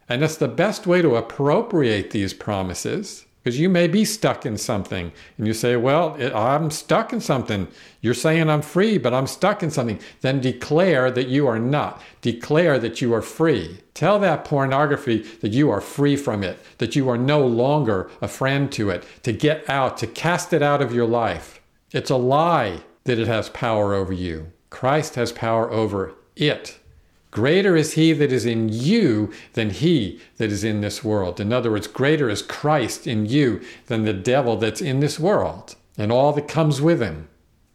And 0.10 0.21
that's 0.21 0.38
the 0.38 0.47
best 0.47 0.88
way 0.88 1.03
to 1.03 1.15
appropriate 1.15 2.10
these 2.12 2.34
promises 2.34 3.27
because 3.47 3.62
you 3.62 3.69
may 3.69 3.88
be 3.88 4.03
stuck 4.03 4.45
in 4.45 4.57
something 4.57 5.10
and 5.38 5.47
you 5.47 5.53
say, 5.53 5.77
Well, 5.77 6.17
I'm 6.36 6.69
stuck 6.69 7.13
in 7.13 7.21
something. 7.21 7.69
You're 8.01 8.13
saying 8.13 8.49
I'm 8.49 8.62
free, 8.62 8.97
but 8.97 9.13
I'm 9.13 9.25
stuck 9.25 9.63
in 9.63 9.71
something. 9.71 10.01
Then 10.19 10.41
declare 10.41 11.10
that 11.12 11.29
you 11.29 11.47
are 11.47 11.57
not. 11.57 12.01
Declare 12.19 12.77
that 12.79 13.01
you 13.01 13.13
are 13.13 13.21
free. 13.21 13.79
Tell 13.93 14.19
that 14.19 14.43
pornography 14.43 15.19
that 15.39 15.53
you 15.53 15.69
are 15.69 15.79
free 15.79 16.17
from 16.17 16.43
it, 16.43 16.60
that 16.79 16.97
you 16.97 17.07
are 17.07 17.17
no 17.17 17.47
longer 17.47 18.12
a 18.21 18.27
friend 18.27 18.69
to 18.73 18.89
it, 18.89 19.05
to 19.23 19.31
get 19.31 19.69
out, 19.69 19.97
to 19.99 20.07
cast 20.07 20.51
it 20.51 20.62
out 20.62 20.81
of 20.81 20.93
your 20.93 21.07
life. 21.07 21.62
It's 21.93 22.10
a 22.10 22.17
lie 22.17 22.81
that 23.05 23.17
it 23.17 23.29
has 23.29 23.47
power 23.47 23.93
over 23.93 24.12
you. 24.12 24.51
Christ 24.69 25.15
has 25.15 25.31
power 25.31 25.71
over 25.71 26.15
it. 26.36 26.79
Greater 27.32 27.76
is 27.76 27.94
he 27.94 28.13
that 28.13 28.32
is 28.32 28.46
in 28.46 28.70
you 28.70 29.32
than 29.54 29.70
he 29.70 30.20
that 30.38 30.52
is 30.52 30.63
in 30.63 30.82
this 30.82 31.04
world. 31.04 31.40
In 31.40 31.52
other 31.52 31.72
words, 31.72 31.88
greater 31.88 32.30
is 32.30 32.42
Christ 32.42 33.06
in 33.06 33.26
you 33.26 33.62
than 33.88 34.06
the 34.06 34.13
devil 34.13 34.56
that's 34.56 34.82
in 34.82 35.02
this 35.02 35.20
world 35.20 35.76
and 35.98 36.12
all 36.12 36.32
that 36.34 36.48
comes 36.48 36.82
with 36.82 37.02
him. 37.02 37.28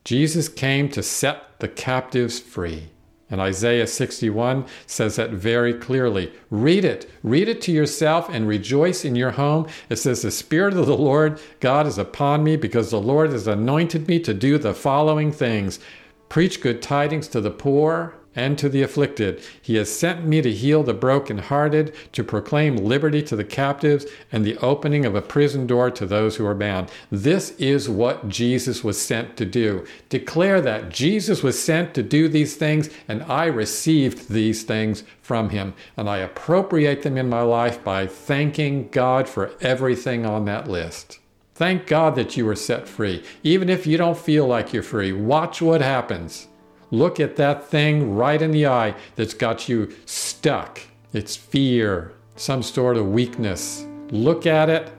Jesus 0.04 0.48
came 0.48 0.88
to 0.90 1.02
set 1.02 1.58
the 1.60 1.68
captives 1.68 2.40
free. 2.40 2.88
And 3.30 3.40
Isaiah 3.40 3.86
61 3.86 4.66
says 4.86 5.16
that 5.16 5.30
very 5.30 5.72
clearly. 5.72 6.30
Read 6.50 6.84
it. 6.84 7.10
Read 7.22 7.48
it 7.48 7.62
to 7.62 7.72
yourself 7.72 8.28
and 8.28 8.46
rejoice 8.46 9.06
in 9.06 9.16
your 9.16 9.30
home. 9.30 9.68
It 9.88 9.96
says, 9.96 10.20
The 10.20 10.30
Spirit 10.30 10.74
of 10.74 10.86
the 10.86 10.96
Lord 10.96 11.40
God 11.60 11.86
is 11.86 11.96
upon 11.96 12.44
me 12.44 12.56
because 12.56 12.90
the 12.90 13.00
Lord 13.00 13.30
has 13.30 13.46
anointed 13.46 14.06
me 14.06 14.20
to 14.20 14.34
do 14.34 14.58
the 14.58 14.74
following 14.74 15.32
things 15.32 15.80
preach 16.28 16.62
good 16.62 16.80
tidings 16.80 17.28
to 17.28 17.42
the 17.42 17.50
poor 17.50 18.14
and 18.34 18.58
to 18.58 18.68
the 18.68 18.82
afflicted. 18.82 19.42
He 19.60 19.76
has 19.76 19.94
sent 19.94 20.24
me 20.24 20.42
to 20.42 20.52
heal 20.52 20.82
the 20.82 20.94
brokenhearted, 20.94 21.94
to 22.12 22.24
proclaim 22.24 22.76
liberty 22.76 23.22
to 23.22 23.36
the 23.36 23.44
captives, 23.44 24.06
and 24.30 24.44
the 24.44 24.56
opening 24.58 25.04
of 25.04 25.14
a 25.14 25.22
prison 25.22 25.66
door 25.66 25.90
to 25.90 26.06
those 26.06 26.36
who 26.36 26.46
are 26.46 26.54
bound. 26.54 26.90
This 27.10 27.50
is 27.58 27.88
what 27.88 28.28
Jesus 28.28 28.82
was 28.82 29.00
sent 29.00 29.36
to 29.36 29.44
do. 29.44 29.86
Declare 30.08 30.60
that 30.62 30.90
Jesus 30.90 31.42
was 31.42 31.62
sent 31.62 31.94
to 31.94 32.02
do 32.02 32.28
these 32.28 32.56
things, 32.56 32.90
and 33.08 33.22
I 33.24 33.46
received 33.46 34.28
these 34.28 34.62
things 34.62 35.04
from 35.20 35.50
him. 35.50 35.74
And 35.96 36.08
I 36.08 36.18
appropriate 36.18 37.02
them 37.02 37.16
in 37.16 37.28
my 37.28 37.42
life 37.42 37.82
by 37.84 38.06
thanking 38.06 38.88
God 38.88 39.28
for 39.28 39.52
everything 39.60 40.26
on 40.26 40.44
that 40.46 40.68
list. 40.68 41.18
Thank 41.54 41.86
God 41.86 42.16
that 42.16 42.36
you 42.36 42.46
were 42.46 42.56
set 42.56 42.88
free. 42.88 43.22
Even 43.42 43.68
if 43.68 43.86
you 43.86 43.96
don't 43.96 44.18
feel 44.18 44.46
like 44.46 44.72
you're 44.72 44.82
free, 44.82 45.12
watch 45.12 45.60
what 45.62 45.80
happens. 45.80 46.48
Look 46.92 47.18
at 47.18 47.36
that 47.36 47.66
thing 47.66 48.14
right 48.14 48.40
in 48.40 48.52
the 48.52 48.66
eye 48.66 48.94
that's 49.16 49.34
got 49.34 49.68
you 49.68 49.92
stuck. 50.06 50.80
It's 51.12 51.34
fear, 51.34 52.12
some 52.36 52.62
sort 52.62 52.96
of 52.96 53.10
weakness. 53.10 53.84
Look 54.10 54.46
at 54.46 54.70
it 54.70 54.92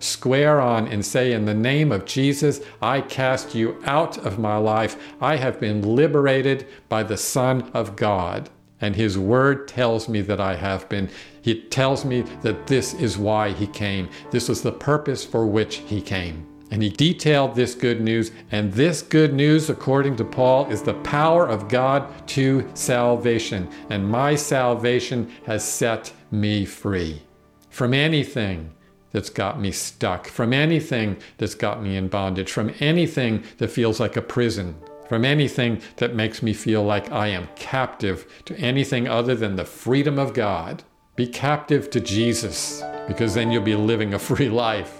square 0.00 0.60
on 0.60 0.88
and 0.88 1.04
say, 1.04 1.32
In 1.32 1.44
the 1.44 1.54
name 1.54 1.92
of 1.92 2.04
Jesus, 2.04 2.60
I 2.82 3.02
cast 3.02 3.54
you 3.54 3.80
out 3.84 4.18
of 4.18 4.38
my 4.38 4.56
life. 4.56 4.96
I 5.20 5.36
have 5.36 5.60
been 5.60 5.82
liberated 5.82 6.66
by 6.88 7.02
the 7.02 7.16
Son 7.16 7.70
of 7.74 7.96
God. 7.96 8.50
And 8.80 8.96
His 8.96 9.18
Word 9.18 9.68
tells 9.68 10.08
me 10.08 10.22
that 10.22 10.40
I 10.40 10.56
have 10.56 10.88
been. 10.88 11.10
He 11.42 11.62
tells 11.62 12.04
me 12.04 12.22
that 12.42 12.66
this 12.66 12.94
is 12.94 13.18
why 13.18 13.50
He 13.50 13.66
came. 13.66 14.08
This 14.30 14.48
was 14.48 14.62
the 14.62 14.72
purpose 14.72 15.24
for 15.24 15.46
which 15.46 15.76
He 15.76 16.00
came. 16.00 16.49
And 16.70 16.82
he 16.82 16.88
detailed 16.88 17.54
this 17.54 17.74
good 17.74 18.00
news. 18.00 18.30
And 18.52 18.72
this 18.72 19.02
good 19.02 19.34
news, 19.34 19.70
according 19.70 20.16
to 20.16 20.24
Paul, 20.24 20.70
is 20.70 20.82
the 20.82 20.94
power 20.94 21.46
of 21.46 21.68
God 21.68 22.06
to 22.28 22.68
salvation. 22.74 23.68
And 23.90 24.08
my 24.08 24.36
salvation 24.36 25.30
has 25.46 25.64
set 25.64 26.12
me 26.30 26.64
free 26.64 27.22
from 27.70 27.94
anything 27.94 28.72
that's 29.12 29.30
got 29.30 29.60
me 29.60 29.72
stuck, 29.72 30.26
from 30.28 30.52
anything 30.52 31.16
that's 31.38 31.54
got 31.54 31.82
me 31.82 31.96
in 31.96 32.08
bondage, 32.08 32.50
from 32.52 32.72
anything 32.78 33.42
that 33.58 33.70
feels 33.70 33.98
like 33.98 34.16
a 34.16 34.22
prison, 34.22 34.76
from 35.08 35.24
anything 35.24 35.80
that 35.96 36.14
makes 36.14 36.42
me 36.42 36.52
feel 36.52 36.84
like 36.84 37.10
I 37.10 37.28
am 37.28 37.48
captive 37.56 38.26
to 38.44 38.56
anything 38.58 39.08
other 39.08 39.34
than 39.34 39.56
the 39.56 39.64
freedom 39.64 40.18
of 40.18 40.34
God. 40.34 40.84
Be 41.16 41.26
captive 41.26 41.90
to 41.90 42.00
Jesus, 42.00 42.82
because 43.08 43.34
then 43.34 43.50
you'll 43.50 43.64
be 43.64 43.74
living 43.74 44.14
a 44.14 44.18
free 44.18 44.48
life. 44.66 44.99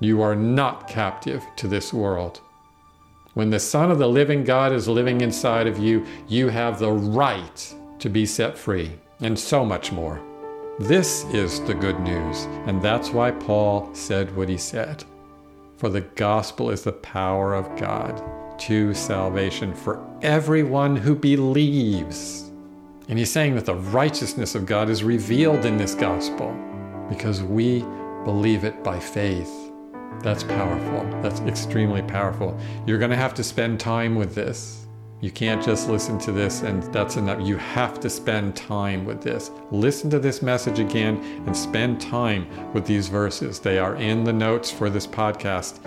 You 0.00 0.22
are 0.22 0.36
not 0.36 0.88
captive 0.88 1.44
to 1.56 1.68
this 1.68 1.92
world. 1.92 2.40
When 3.34 3.50
the 3.50 3.60
Son 3.60 3.90
of 3.90 3.98
the 3.98 4.08
living 4.08 4.44
God 4.44 4.72
is 4.72 4.88
living 4.88 5.20
inside 5.20 5.66
of 5.66 5.78
you, 5.78 6.06
you 6.26 6.48
have 6.48 6.78
the 6.78 6.92
right 6.92 7.74
to 7.98 8.08
be 8.08 8.26
set 8.26 8.56
free, 8.56 8.92
and 9.20 9.38
so 9.38 9.64
much 9.64 9.92
more. 9.92 10.20
This 10.78 11.24
is 11.34 11.60
the 11.62 11.74
good 11.74 11.98
news, 12.00 12.44
and 12.66 12.80
that's 12.80 13.10
why 13.10 13.32
Paul 13.32 13.92
said 13.94 14.34
what 14.36 14.48
he 14.48 14.56
said. 14.56 15.04
For 15.76 15.88
the 15.88 16.02
gospel 16.02 16.70
is 16.70 16.82
the 16.82 16.92
power 16.92 17.54
of 17.54 17.76
God 17.76 18.22
to 18.60 18.94
salvation 18.94 19.74
for 19.74 20.04
everyone 20.22 20.96
who 20.96 21.14
believes. 21.14 22.50
And 23.08 23.18
he's 23.18 23.32
saying 23.32 23.54
that 23.54 23.66
the 23.66 23.74
righteousness 23.74 24.54
of 24.54 24.66
God 24.66 24.90
is 24.90 25.02
revealed 25.02 25.64
in 25.64 25.76
this 25.76 25.94
gospel 25.94 26.56
because 27.08 27.42
we 27.42 27.80
believe 28.24 28.64
it 28.64 28.84
by 28.84 29.00
faith. 29.00 29.67
That's 30.20 30.42
powerful. 30.42 31.08
That's 31.22 31.40
extremely 31.40 32.02
powerful. 32.02 32.58
You're 32.86 32.98
going 32.98 33.10
to 33.10 33.16
have 33.16 33.34
to 33.34 33.44
spend 33.44 33.78
time 33.78 34.14
with 34.14 34.34
this. 34.34 34.86
You 35.20 35.32
can't 35.32 35.64
just 35.64 35.88
listen 35.88 36.16
to 36.20 36.32
this 36.32 36.62
and 36.62 36.82
that's 36.92 37.16
enough. 37.16 37.44
You 37.44 37.56
have 37.56 37.98
to 38.00 38.10
spend 38.10 38.54
time 38.54 39.04
with 39.04 39.20
this. 39.20 39.50
Listen 39.72 40.08
to 40.10 40.20
this 40.20 40.42
message 40.42 40.78
again 40.78 41.16
and 41.46 41.56
spend 41.56 42.00
time 42.00 42.46
with 42.72 42.86
these 42.86 43.08
verses. 43.08 43.58
They 43.58 43.78
are 43.78 43.96
in 43.96 44.22
the 44.22 44.32
notes 44.32 44.70
for 44.70 44.88
this 44.88 45.08
podcast. 45.08 45.82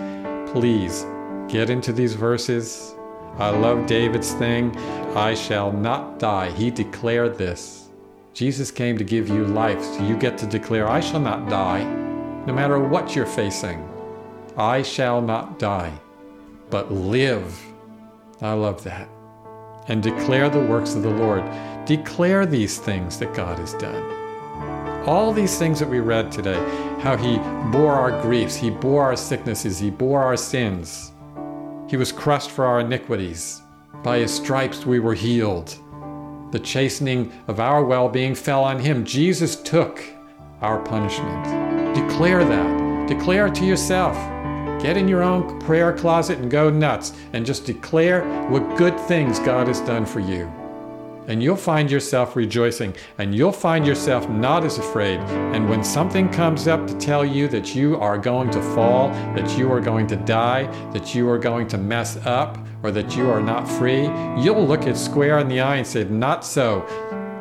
Please 0.52 1.06
get 1.50 1.70
into 1.70 1.94
these 1.94 2.12
verses. 2.12 2.94
I 3.38 3.48
love 3.48 3.86
David's 3.86 4.32
thing. 4.34 4.76
I 5.16 5.34
shall 5.34 5.72
not 5.72 6.18
die. 6.18 6.50
He 6.50 6.70
declared 6.70 7.38
this. 7.38 7.88
Jesus 8.34 8.70
came 8.70 8.98
to 8.98 9.04
give 9.04 9.30
you 9.30 9.46
life, 9.46 9.82
so 9.82 10.06
you 10.06 10.16
get 10.16 10.36
to 10.38 10.46
declare, 10.46 10.88
I 10.88 11.00
shall 11.00 11.20
not 11.20 11.48
die, 11.48 11.84
no 12.46 12.52
matter 12.52 12.78
what 12.78 13.14
you're 13.14 13.26
facing. 13.26 13.88
I 14.56 14.82
shall 14.82 15.20
not 15.20 15.58
die, 15.58 15.92
but 16.70 16.92
live. 16.92 17.60
I 18.40 18.52
love 18.52 18.82
that 18.84 19.08
and 19.88 20.02
declare 20.02 20.48
the 20.48 20.60
works 20.60 20.94
of 20.94 21.02
the 21.02 21.10
Lord. 21.10 21.44
Declare 21.86 22.46
these 22.46 22.78
things 22.78 23.18
that 23.18 23.34
God 23.34 23.58
has 23.58 23.74
done. 23.74 24.02
All 25.06 25.32
these 25.32 25.58
things 25.58 25.80
that 25.80 25.88
we 25.88 25.98
read 25.98 26.30
today, 26.30 26.60
how 27.00 27.16
He 27.16 27.38
bore 27.72 27.92
our 27.92 28.22
griefs, 28.22 28.54
He 28.54 28.70
bore 28.70 29.02
our 29.02 29.16
sicknesses, 29.16 29.78
He 29.78 29.90
bore 29.90 30.22
our 30.22 30.36
sins. 30.36 31.12
He 31.88 31.96
was 31.96 32.12
crushed 32.12 32.50
for 32.50 32.64
our 32.64 32.80
iniquities. 32.80 33.62
By 34.04 34.18
His 34.18 34.32
stripes 34.32 34.86
we 34.86 35.00
were 35.00 35.14
healed. 35.14 35.76
The 36.52 36.60
chastening 36.60 37.32
of 37.48 37.58
our 37.60 37.84
well 37.84 38.08
being 38.08 38.34
fell 38.34 38.62
on 38.62 38.78
Him. 38.78 39.04
Jesus 39.04 39.56
took 39.56 40.04
our 40.60 40.78
punishment. 40.80 41.44
Declare 41.94 42.44
that. 42.44 43.08
Declare 43.08 43.48
to 43.50 43.64
yourself. 43.64 44.16
Get 44.82 44.96
in 44.96 45.06
your 45.06 45.22
own 45.22 45.60
prayer 45.60 45.92
closet 45.92 46.40
and 46.40 46.50
go 46.50 46.68
nuts 46.68 47.12
and 47.34 47.46
just 47.46 47.64
declare 47.64 48.24
what 48.48 48.76
good 48.76 48.98
things 48.98 49.38
God 49.38 49.68
has 49.68 49.80
done 49.82 50.04
for 50.04 50.18
you. 50.18 50.52
And 51.28 51.40
you'll 51.40 51.54
find 51.54 51.88
yourself 51.88 52.34
rejoicing 52.34 52.96
and 53.18 53.32
you'll 53.32 53.52
find 53.52 53.86
yourself 53.86 54.28
not 54.28 54.64
as 54.64 54.78
afraid. 54.78 55.20
And 55.54 55.70
when 55.70 55.84
something 55.84 56.28
comes 56.28 56.66
up 56.66 56.84
to 56.88 56.98
tell 56.98 57.24
you 57.24 57.46
that 57.46 57.76
you 57.76 57.96
are 58.00 58.18
going 58.18 58.50
to 58.50 58.60
fall, 58.74 59.10
that 59.36 59.56
you 59.56 59.70
are 59.70 59.80
going 59.80 60.08
to 60.08 60.16
die, 60.16 60.64
that 60.90 61.14
you 61.14 61.28
are 61.30 61.38
going 61.38 61.68
to 61.68 61.78
mess 61.78 62.16
up, 62.26 62.58
or 62.82 62.90
that 62.90 63.16
you 63.16 63.30
are 63.30 63.40
not 63.40 63.68
free, 63.68 64.06
you'll 64.36 64.66
look 64.66 64.88
it 64.88 64.96
square 64.96 65.38
in 65.38 65.46
the 65.46 65.60
eye 65.60 65.76
and 65.76 65.86
say, 65.86 66.02
Not 66.02 66.44
so. 66.44 66.84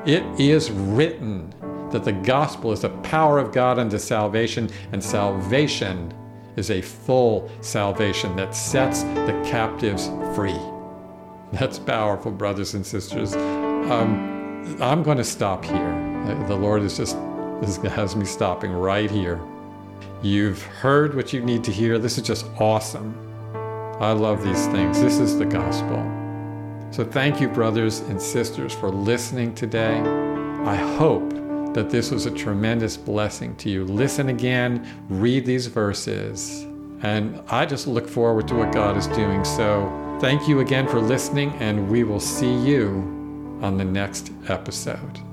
It 0.06 0.24
is 0.40 0.70
written 0.70 1.52
that 1.90 2.04
the 2.04 2.14
gospel 2.14 2.72
is 2.72 2.82
the 2.82 2.90
power 2.90 3.40
of 3.40 3.52
God 3.52 3.80
unto 3.80 3.98
salvation, 3.98 4.70
and 4.92 5.04
salvation 5.04 6.14
is 6.56 6.72
a 6.72 6.82
full 6.82 7.50
salvation 7.62 8.36
that 8.36 8.56
sets 8.56 9.04
the 9.04 9.42
captives 9.46 10.08
free. 10.36 10.60
That's 11.54 11.80
powerful, 11.80 12.32
brothers 12.32 12.74
and 12.74 12.86
sisters. 12.86 13.36
Um, 13.36 14.78
I'm 14.80 15.04
going 15.04 15.18
to 15.18 15.24
stop 15.24 15.66
here. 15.66 16.46
The 16.48 16.56
Lord 16.56 16.84
is 16.84 16.98
just 16.98 17.18
has 17.84 18.16
me 18.16 18.26
stopping 18.26 18.72
right 18.72 19.10
here. 19.10 19.40
You've 20.22 20.62
heard 20.64 21.16
what 21.16 21.34
you 21.34 21.42
need 21.42 21.64
to 21.64 21.72
hear. 21.72 22.00
This 22.00 22.18
is 22.18 22.24
just 22.24 22.46
awesome. 22.60 23.16
I 24.00 24.12
love 24.14 24.44
these 24.44 24.68
things. 24.68 25.00
This 25.02 25.20
is 25.20 25.38
the 25.38 25.46
gospel. 25.46 26.00
So 26.92 27.06
thank 27.06 27.40
you, 27.40 27.48
brothers 27.48 28.00
and 28.02 28.22
sisters, 28.22 28.74
for 28.74 28.90
listening 28.90 29.54
today. 29.56 30.00
I 30.66 30.76
hope 30.76 31.34
that 31.74 31.90
this 31.90 32.12
was 32.12 32.26
a 32.26 32.32
tremendous 32.32 32.98
blessing 32.98 33.56
to 33.58 33.70
you. 33.70 33.86
Listen 33.86 34.30
again, 34.30 34.88
read 35.10 35.46
these 35.46 35.68
verses, 35.68 36.64
and 37.02 37.42
I 37.48 37.66
just 37.66 37.88
look 37.88 38.08
forward 38.08 38.48
to 38.50 38.56
what 38.56 38.74
God 38.74 38.98
is 38.98 39.08
doing. 39.08 39.44
So 39.46 40.18
thank 40.20 40.48
you 40.48 40.60
again 40.60 40.88
for 40.88 41.00
listening, 41.00 41.52
and 41.60 41.90
we 41.90 42.04
will 42.04 42.20
see 42.20 42.54
you 42.54 42.88
on 43.62 43.78
the 43.78 43.86
next 43.86 44.32
episode. 44.50 45.31